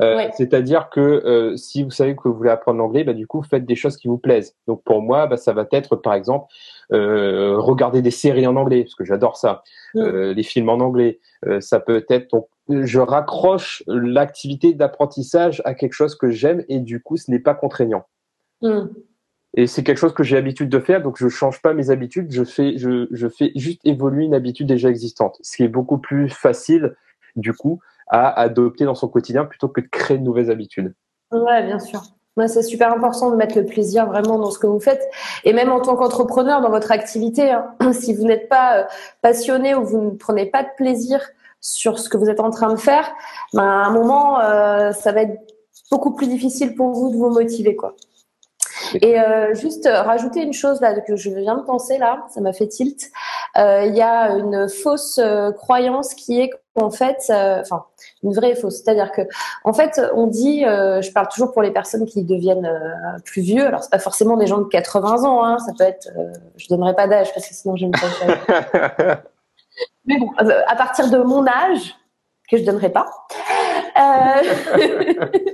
Euh, 0.00 0.28
c'est-à-dire 0.36 0.88
que 0.90 1.00
euh, 1.00 1.56
si 1.56 1.82
vous 1.82 1.90
savez 1.90 2.16
que 2.16 2.26
vous 2.26 2.34
voulez 2.34 2.50
apprendre 2.50 2.78
l'anglais, 2.78 3.04
bah, 3.04 3.12
du 3.12 3.26
coup, 3.26 3.42
faites 3.42 3.66
des 3.66 3.76
choses 3.76 3.96
qui 3.96 4.08
vous 4.08 4.18
plaisent. 4.18 4.56
Donc 4.66 4.82
pour 4.84 5.02
moi, 5.02 5.26
bah, 5.26 5.36
ça 5.36 5.52
va 5.52 5.66
être, 5.70 5.96
par 5.96 6.14
exemple, 6.14 6.46
euh, 6.92 7.58
regarder 7.58 8.00
des 8.02 8.10
séries 8.10 8.46
en 8.46 8.56
anglais, 8.56 8.84
parce 8.84 8.94
que 8.94 9.04
j'adore 9.04 9.36
ça, 9.36 9.62
mm. 9.94 10.30
les 10.30 10.42
films 10.42 10.68
en 10.68 10.80
anglais. 10.80 11.20
ça 11.60 11.80
peut 11.80 12.04
être, 12.08 12.30
donc, 12.30 12.46
je 12.68 13.00
raccroche 13.00 13.82
l'activité 13.86 14.72
d'apprentissage 14.72 15.60
à 15.64 15.74
quelque 15.74 15.94
chose 15.94 16.14
que 16.14 16.30
j'aime 16.30 16.64
et 16.68 16.78
du 16.78 17.02
coup, 17.02 17.16
ce 17.16 17.30
n'est 17.30 17.40
pas 17.40 17.54
contraignant. 17.54 18.04
Mm. 18.62 18.86
Et 19.54 19.66
c'est 19.66 19.82
quelque 19.82 19.98
chose 19.98 20.14
que 20.14 20.22
j'ai 20.22 20.36
l'habitude 20.36 20.70
de 20.70 20.78
faire, 20.78 21.02
donc 21.02 21.18
je 21.18 21.28
change 21.28 21.60
pas 21.60 21.74
mes 21.74 21.90
habitudes, 21.90 22.32
je 22.32 22.42
fais, 22.42 22.78
je, 22.78 23.06
je 23.10 23.28
fais 23.28 23.52
juste 23.54 23.82
évoluer 23.84 24.24
une 24.24 24.32
habitude 24.32 24.66
déjà 24.66 24.88
existante, 24.88 25.36
ce 25.42 25.58
qui 25.58 25.62
est 25.62 25.68
beaucoup 25.68 25.98
plus 25.98 26.30
facile, 26.30 26.94
du 27.36 27.52
coup, 27.52 27.80
à 28.12 28.28
adopter 28.40 28.84
dans 28.84 28.94
son 28.94 29.08
quotidien 29.08 29.46
plutôt 29.46 29.68
que 29.68 29.80
de 29.80 29.88
créer 29.88 30.18
de 30.18 30.22
nouvelles 30.22 30.50
habitudes. 30.50 30.94
Ouais, 31.32 31.64
bien 31.64 31.80
sûr. 31.80 32.02
Ouais, 32.36 32.46
c'est 32.46 32.62
super 32.62 32.92
important 32.92 33.30
de 33.30 33.36
mettre 33.36 33.58
le 33.58 33.64
plaisir 33.64 34.06
vraiment 34.06 34.38
dans 34.38 34.50
ce 34.50 34.58
que 34.58 34.66
vous 34.66 34.80
faites. 34.80 35.02
Et 35.44 35.52
même 35.52 35.72
en 35.72 35.80
tant 35.80 35.96
qu'entrepreneur 35.96 36.60
dans 36.60 36.70
votre 36.70 36.92
activité, 36.92 37.50
hein, 37.50 37.74
si 37.92 38.14
vous 38.14 38.24
n'êtes 38.24 38.48
pas 38.48 38.78
euh, 38.78 38.84
passionné 39.22 39.74
ou 39.74 39.84
vous 39.84 40.00
ne 40.00 40.10
prenez 40.10 40.46
pas 40.46 40.62
de 40.62 40.68
plaisir 40.76 41.20
sur 41.60 41.98
ce 41.98 42.08
que 42.08 42.18
vous 42.18 42.28
êtes 42.28 42.40
en 42.40 42.50
train 42.50 42.72
de 42.72 42.78
faire, 42.78 43.10
ben, 43.54 43.62
à 43.62 43.86
un 43.86 43.90
moment, 43.92 44.40
euh, 44.40 44.92
ça 44.92 45.12
va 45.12 45.22
être 45.22 45.38
beaucoup 45.90 46.14
plus 46.14 46.26
difficile 46.26 46.74
pour 46.74 46.90
vous 46.92 47.10
de 47.10 47.16
vous 47.16 47.30
motiver. 47.30 47.76
quoi. 47.76 47.96
Et 49.00 49.18
euh, 49.18 49.54
juste 49.54 49.88
rajouter 49.90 50.42
une 50.42 50.52
chose 50.52 50.80
là 50.80 51.00
que 51.00 51.16
je 51.16 51.30
viens 51.30 51.56
de 51.56 51.62
penser 51.62 51.98
là, 51.98 52.26
ça 52.30 52.40
m'a 52.40 52.52
fait 52.52 52.68
tilt. 52.68 53.10
Euh, 53.58 53.84
il 53.86 53.94
y 53.94 54.02
a 54.02 54.30
une 54.30 54.68
fausse 54.68 55.18
euh, 55.18 55.52
croyance 55.52 56.14
qui 56.14 56.40
est 56.40 56.50
qu'en 56.74 56.90
fait, 56.90 57.18
euh, 57.30 57.60
enfin 57.60 57.84
une 58.22 58.32
vraie 58.32 58.54
fausse, 58.54 58.82
c'est-à-dire 58.82 59.12
que 59.12 59.22
en 59.64 59.72
fait 59.72 60.00
on 60.14 60.26
dit, 60.26 60.62
je 60.62 61.12
parle 61.12 61.28
toujours 61.28 61.52
pour 61.52 61.62
les 61.62 61.70
personnes 61.70 62.06
qui 62.06 62.24
deviennent 62.24 62.70
plus 63.24 63.42
vieux. 63.42 63.66
Alors 63.66 63.82
c'est 63.82 63.90
pas 63.90 63.98
forcément 63.98 64.36
des 64.36 64.46
gens 64.46 64.58
de 64.58 64.68
80 64.68 65.24
ans, 65.24 65.44
hein, 65.44 65.58
ça 65.58 65.72
peut 65.76 65.84
être, 65.84 66.08
je 66.56 66.68
donnerai 66.68 66.94
pas 66.94 67.06
d'âge 67.06 67.32
parce 67.34 67.46
que 67.46 67.54
sinon 67.54 67.76
je 67.76 67.86
me 67.86 67.92
Mais 70.06 70.18
bon, 70.18 70.30
à 70.38 70.76
partir 70.76 71.10
de 71.10 71.18
mon 71.18 71.46
âge 71.46 71.94
que 72.50 72.56
je 72.56 72.64
donnerai 72.64 72.90
pas. 72.90 73.06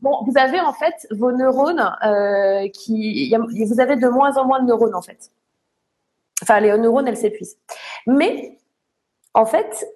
Bon, 0.00 0.24
vous 0.26 0.32
avez 0.38 0.60
en 0.60 0.72
fait 0.72 1.06
vos 1.10 1.30
neurones 1.30 1.92
euh, 2.04 2.68
qui, 2.68 3.34
vous 3.66 3.80
avez 3.80 3.96
de 3.96 4.08
moins 4.08 4.36
en 4.38 4.46
moins 4.46 4.60
de 4.60 4.66
neurones 4.66 4.94
en 4.94 5.02
fait. 5.02 5.30
Enfin, 6.42 6.60
les 6.60 6.76
neurones, 6.78 7.08
elles 7.08 7.16
s'épuisent. 7.16 7.58
Mais 8.06 8.58
en 9.34 9.46
fait, 9.46 9.86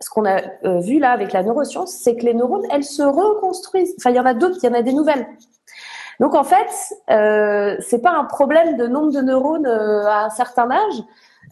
ce 0.00 0.10
qu'on 0.10 0.24
a 0.24 0.42
euh, 0.64 0.80
vu 0.80 0.98
là 0.98 1.12
avec 1.12 1.32
la 1.32 1.42
neuroscience, 1.42 1.92
c'est 1.92 2.16
que 2.16 2.24
les 2.24 2.34
neurones, 2.34 2.66
elles 2.70 2.84
se 2.84 3.02
reconstruisent. 3.02 3.94
Enfin, 3.98 4.10
il 4.10 4.16
y 4.16 4.20
en 4.20 4.26
a 4.26 4.34
d'autres, 4.34 4.58
il 4.62 4.66
y 4.66 4.68
en 4.68 4.74
a 4.74 4.82
des 4.82 4.92
nouvelles. 4.92 5.26
Donc 6.20 6.34
en 6.34 6.44
fait, 6.44 6.70
euh, 7.10 7.76
c'est 7.80 8.00
pas 8.00 8.12
un 8.12 8.24
problème 8.24 8.76
de 8.76 8.86
nombre 8.86 9.12
de 9.12 9.20
neurones 9.20 9.66
euh, 9.66 10.06
à 10.06 10.26
un 10.26 10.30
certain 10.30 10.70
âge, 10.70 11.02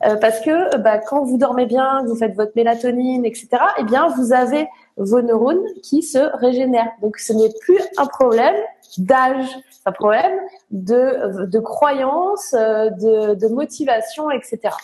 euh, 0.06 0.16
parce 0.16 0.40
que 0.40 0.76
bah, 0.76 0.98
quand 0.98 1.24
vous 1.24 1.38
dormez 1.38 1.66
bien, 1.66 2.04
vous 2.06 2.14
faites 2.14 2.34
votre 2.34 2.52
mélatonine, 2.54 3.24
etc. 3.24 3.48
Eh 3.78 3.84
bien, 3.84 4.08
vous 4.16 4.32
avez 4.32 4.68
vos 4.96 5.22
neurones 5.22 5.64
qui 5.82 6.02
se 6.02 6.18
régénèrent. 6.38 6.92
Donc 7.02 7.18
ce 7.18 7.32
n'est 7.32 7.52
plus 7.60 7.80
un 7.96 8.06
problème 8.06 8.54
d'âge, 8.98 9.46
c'est 9.70 9.87
un 9.87 9.92
problème 9.92 10.38
de, 10.70 11.46
de 11.46 11.59
croyance, 11.61 12.55
euh, 12.55 12.90
de, 12.90 13.35
de 13.35 13.48
motivation, 13.48 14.31
etc. 14.31 14.74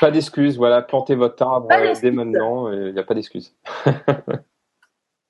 Pas 0.00 0.10
d'excuses, 0.10 0.56
voilà, 0.56 0.82
plantez 0.82 1.14
votre 1.14 1.42
arbre 1.42 1.68
dès 2.00 2.10
maintenant, 2.10 2.70
il 2.70 2.92
n'y 2.92 2.98
a 2.98 3.04
pas 3.04 3.14
d'excuses. 3.14 3.54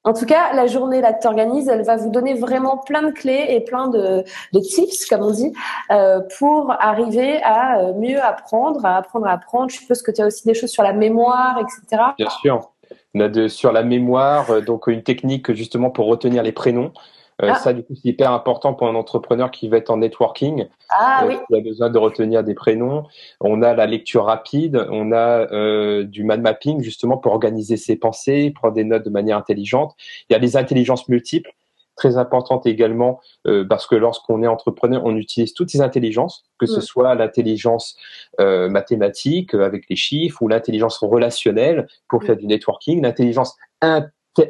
En 0.07 0.13
tout 0.13 0.25
cas, 0.25 0.55
la 0.55 0.69
journée 0.69 1.01
là 1.01 1.13
que 1.13 1.21
tu 1.21 1.27
organises, 1.27 1.67
elle 1.67 1.83
va 1.83 1.97
vous 1.97 2.11
donner 2.11 2.35
vraiment 2.35 2.79
plein 2.79 3.03
de 3.03 3.11
clés 3.11 3.47
et 3.49 3.61
plein 3.61 3.89
de, 3.89 4.23
de 4.53 4.61
tips, 4.61 5.05
comme 5.07 5.23
on 5.23 5.33
dit, 5.33 5.53
euh, 5.91 6.21
pour 6.39 6.71
arriver 6.79 7.43
à 7.43 7.81
euh, 7.81 7.95
mieux 7.95 8.23
apprendre, 8.23 8.87
à 8.87 8.99
apprendre 8.99 9.27
à 9.27 9.33
apprendre. 9.33 9.69
Je 9.69 9.79
suppose 9.79 10.03
que 10.03 10.13
tu 10.13 10.23
as 10.23 10.27
aussi 10.27 10.47
des 10.47 10.55
choses 10.55 10.71
sur 10.71 10.85
la 10.85 10.93
mémoire, 10.93 11.59
etc. 11.59 12.03
Bien 12.17 12.31
sûr. 12.31 12.71
On 13.17 13.21
a 13.21 13.29
de, 13.29 13.49
sur 13.49 13.73
la 13.73 13.83
mémoire, 13.83 14.49
euh, 14.49 14.61
donc 14.61 14.87
une 14.87 15.03
technique 15.03 15.53
justement 15.55 15.91
pour 15.91 16.07
retenir 16.07 16.45
les 16.45 16.53
prénoms. 16.53 16.93
Euh, 17.43 17.51
ah. 17.53 17.55
Ça, 17.57 17.73
du 17.73 17.83
coup, 17.83 17.95
c'est 17.95 18.09
hyper 18.09 18.33
important 18.33 18.75
pour 18.75 18.89
un 18.89 18.95
entrepreneur 18.95 19.51
qui 19.51 19.69
va 19.69 19.77
être 19.77 19.91
en 19.91 19.99
networking. 19.99 20.69
Ah 20.91 21.23
euh, 21.25 21.29
oui. 21.29 21.37
Qui 21.49 21.57
a 21.57 21.61
besoin 21.61 21.91
de 21.91 21.99
retenir 21.99 22.43
des 22.43 22.55
prénoms. 22.55 23.05
On 23.41 23.63
a 23.63 23.75
la 23.75 23.87
lecture 23.87 24.25
rapide. 24.25 24.87
On 24.91 25.13
a 25.13 25.53
euh, 25.53 26.05
du 26.05 26.25
mind 26.25 26.41
mapping 26.41 26.83
justement 26.83 27.19
pour 27.19 27.33
organiser 27.33 27.77
ses 27.77 27.97
pensées, 27.97 28.53
prendre 28.55 28.75
des 28.75 28.85
notes 28.85 29.05
de 29.05 29.11
manière 29.11 29.37
intelligente. 29.37 29.95
Il 30.29 30.33
y 30.33 30.37
a 30.37 30.39
des 30.39 30.57
intelligences 30.57 31.09
multiples 31.09 31.53
très 31.97 32.19
importantes 32.19 32.67
également 32.67 33.21
euh, 33.47 33.65
parce 33.67 33.87
que 33.87 33.95
lorsqu'on 33.95 34.43
est 34.43 34.47
entrepreneur, 34.47 35.03
on 35.05 35.17
utilise 35.17 35.55
toutes 35.55 35.71
ces 35.71 35.81
intelligences, 35.81 36.45
que 36.59 36.67
ce 36.67 36.79
mm. 36.79 36.83
soit 36.83 37.15
l'intelligence 37.15 37.97
euh, 38.39 38.69
mathématique 38.69 39.55
avec 39.55 39.89
les 39.89 39.97
chiffres 39.97 40.43
ou 40.43 40.49
l'intelligence 40.49 40.99
relationnelle 40.99 41.89
pour 42.09 42.23
mm. 42.23 42.27
faire 42.27 42.37
du 42.37 42.47
networking, 42.47 43.03
l'intelligence 43.03 43.57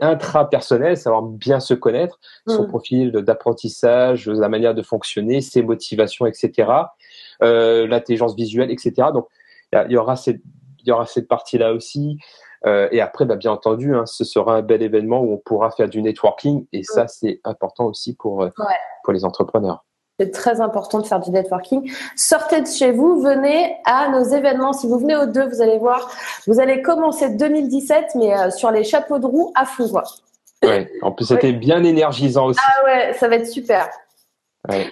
intrapersonnel, 0.01 0.96
savoir 0.96 1.22
bien 1.22 1.61
se 1.61 1.75
connaître, 1.75 2.18
son 2.46 2.64
mm. 2.64 2.68
profil 2.68 3.12
d'apprentissage, 3.12 4.29
la 4.29 4.49
manière 4.49 4.75
de 4.75 4.83
fonctionner, 4.83 5.40
ses 5.40 5.62
motivations, 5.62 6.27
etc. 6.27 6.70
Euh, 7.42 7.87
l'intelligence 7.87 8.35
visuelle, 8.35 8.70
etc. 8.70 9.09
Donc, 9.12 9.27
il 9.72 9.92
y, 9.92 9.96
aura 9.96 10.16
cette, 10.16 10.40
il 10.81 10.88
y 10.88 10.92
aura 10.92 11.07
cette 11.07 11.29
partie-là 11.29 11.72
aussi. 11.72 12.18
Euh, 12.64 12.88
et 12.90 13.01
après, 13.01 13.25
bah, 13.25 13.37
bien 13.37 13.53
entendu, 13.53 13.94
hein, 13.94 14.07
ce 14.07 14.25
sera 14.25 14.57
un 14.57 14.62
bel 14.62 14.83
événement 14.83 15.20
où 15.20 15.33
on 15.33 15.38
pourra 15.38 15.70
faire 15.70 15.88
du 15.88 16.03
networking. 16.03 16.66
Et 16.72 16.83
ça, 16.83 17.05
mm. 17.05 17.09
c'est 17.09 17.40
important 17.44 17.87
aussi 17.87 18.14
pour, 18.16 18.42
euh, 18.42 18.51
pour 19.05 19.12
les 19.12 19.25
entrepreneurs. 19.25 19.85
C'est 20.19 20.31
très 20.31 20.63
important 20.63 21.01
de 21.01 21.07
faire 21.07 21.21
du 21.21 21.31
networking. 21.31 21.93
Sortez 22.17 22.63
de 22.63 22.67
chez 22.67 22.91
vous, 22.91 23.21
venez 23.21 23.77
à 23.85 24.09
nos 24.09 24.25
événements. 24.25 24.73
Si 24.73 24.87
vous 24.87 24.99
venez 24.99 25.15
aux 25.15 25.27
deux, 25.27 25.47
vous 25.47 25.61
allez 25.61 25.77
voir, 25.77 26.11
vous 26.47 26.59
allez 26.59 26.81
commencer 26.81 27.29
2017, 27.29 28.15
mais 28.15 28.35
euh, 28.35 28.51
sur 28.51 28.71
les 28.71 28.83
chapeaux 28.83 29.19
de 29.19 29.27
roue 29.27 29.53
à 29.55 29.67
fond. 29.67 29.93
Ouais. 30.65 30.91
En 31.03 31.13
plus, 31.13 31.27
c'était 31.27 31.53
bien 31.53 31.85
énergisant 31.85 32.47
aussi. 32.47 32.61
Ah 32.63 32.85
ouais, 32.85 33.13
ça 33.13 33.29
va 33.29 33.37
être 33.37 33.47
super. 33.47 33.91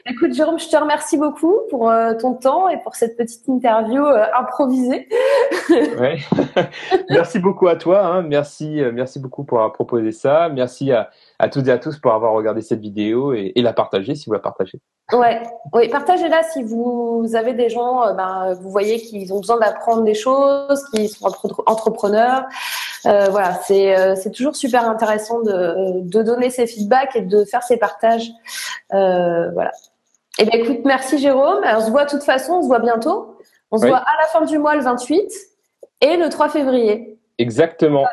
Écoute, 0.06 0.34
Jérôme, 0.34 0.58
je 0.58 0.68
te 0.68 0.76
remercie 0.76 1.16
beaucoup 1.16 1.54
pour 1.70 1.90
euh, 1.90 2.14
ton 2.14 2.34
temps 2.34 2.68
et 2.68 2.78
pour 2.82 2.94
cette 2.94 3.16
petite 3.16 3.48
interview 3.48 4.04
euh, 4.04 4.24
improvisée. 4.38 5.08
ouais. 6.00 6.18
merci 7.10 7.38
beaucoup 7.38 7.68
à 7.68 7.76
toi. 7.76 8.04
Hein. 8.04 8.22
Merci, 8.22 8.80
euh, 8.80 8.92
merci 8.92 9.18
beaucoup 9.18 9.44
pour 9.44 9.58
avoir 9.58 9.72
proposé 9.72 10.12
ça. 10.12 10.48
Merci 10.48 10.92
à, 10.92 11.10
à 11.38 11.48
toutes 11.48 11.68
et 11.68 11.70
à 11.70 11.78
tous 11.78 11.98
pour 11.98 12.12
avoir 12.12 12.32
regardé 12.32 12.60
cette 12.60 12.80
vidéo 12.80 13.32
et, 13.32 13.52
et 13.54 13.62
la 13.62 13.72
partager 13.72 14.14
si 14.14 14.26
vous 14.26 14.32
la 14.32 14.38
partagez. 14.38 14.80
Ouais, 15.12 15.42
oui, 15.74 15.88
partagez-la 15.88 16.42
si 16.44 16.62
vous 16.62 17.28
avez 17.34 17.52
des 17.52 17.68
gens, 17.68 18.14
ben, 18.14 18.54
vous 18.54 18.70
voyez 18.70 18.98
qu'ils 18.98 19.34
ont 19.34 19.40
besoin 19.40 19.58
d'apprendre 19.58 20.02
des 20.02 20.14
choses, 20.14 20.82
qui 20.94 21.08
sont 21.08 21.26
entrepreneurs. 21.66 22.46
Euh, 23.04 23.26
voilà, 23.28 23.52
c'est 23.66 24.16
c'est 24.16 24.30
toujours 24.30 24.56
super 24.56 24.88
intéressant 24.88 25.42
de, 25.42 26.00
de 26.00 26.22
donner 26.22 26.48
ces 26.48 26.66
feedbacks 26.66 27.16
et 27.16 27.20
de 27.20 27.44
faire 27.44 27.62
ces 27.62 27.76
partages. 27.76 28.30
Euh, 28.94 29.50
voilà. 29.50 29.72
Eh 30.38 30.44
bien, 30.46 30.58
écoute, 30.60 30.80
merci 30.84 31.18
Jérôme. 31.18 31.62
on 31.64 31.80
se 31.80 31.90
voit 31.90 32.06
de 32.06 32.10
toute 32.10 32.24
façon, 32.24 32.54
on 32.54 32.62
se 32.62 32.66
voit 32.66 32.80
bientôt. 32.80 33.36
On 33.70 33.78
se 33.78 33.86
voit 33.86 33.98
à 33.98 34.20
la 34.20 34.26
fin 34.28 34.44
du 34.44 34.58
mois, 34.58 34.74
le 34.76 34.82
28, 34.82 35.30
et 36.04 36.16
le 36.16 36.28
3 36.28 36.48
février. 36.50 37.18
Exactement. 37.38 38.04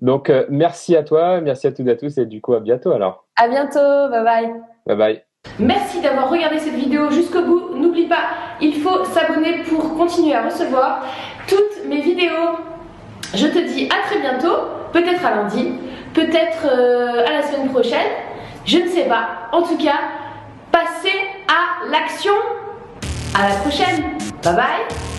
Donc, 0.00 0.30
euh, 0.30 0.46
merci 0.48 0.96
à 0.96 1.02
toi, 1.02 1.40
merci 1.40 1.66
à 1.66 1.72
toutes 1.72 1.86
et 1.86 1.90
à 1.92 1.96
tous, 1.96 2.18
et 2.18 2.26
du 2.26 2.40
coup, 2.40 2.54
à 2.54 2.60
bientôt 2.60 2.90
alors. 2.90 3.26
À 3.36 3.48
bientôt, 3.48 4.08
bye 4.10 4.24
bye. 4.24 4.52
Bye 4.86 4.96
bye. 4.96 5.22
Merci 5.58 6.00
d'avoir 6.00 6.30
regardé 6.30 6.58
cette 6.58 6.74
vidéo 6.74 7.10
jusqu'au 7.10 7.42
bout. 7.42 7.74
N'oublie 7.74 8.06
pas, 8.06 8.30
il 8.60 8.74
faut 8.74 9.04
s'abonner 9.04 9.62
pour 9.68 9.96
continuer 9.96 10.34
à 10.34 10.44
recevoir 10.44 11.04
toutes 11.46 11.86
mes 11.88 12.00
vidéos. 12.00 12.56
Je 13.34 13.46
te 13.46 13.58
dis 13.58 13.88
à 13.88 14.06
très 14.06 14.20
bientôt, 14.20 14.56
peut-être 14.92 15.24
à 15.24 15.36
lundi, 15.36 15.72
peut-être 16.14 16.66
euh, 16.66 17.26
à 17.26 17.32
la 17.32 17.42
semaine 17.42 17.68
prochaine. 17.68 18.10
Je 18.64 18.78
ne 18.78 18.88
sais 18.88 19.04
pas. 19.04 19.48
En 19.52 19.62
tout 19.62 19.76
cas, 19.76 19.98
passez 20.70 21.16
à 21.48 21.90
l'action. 21.90 22.34
À 23.38 23.48
la 23.48 23.54
prochaine. 23.56 24.18
Bye 24.42 24.56
bye. 24.56 25.11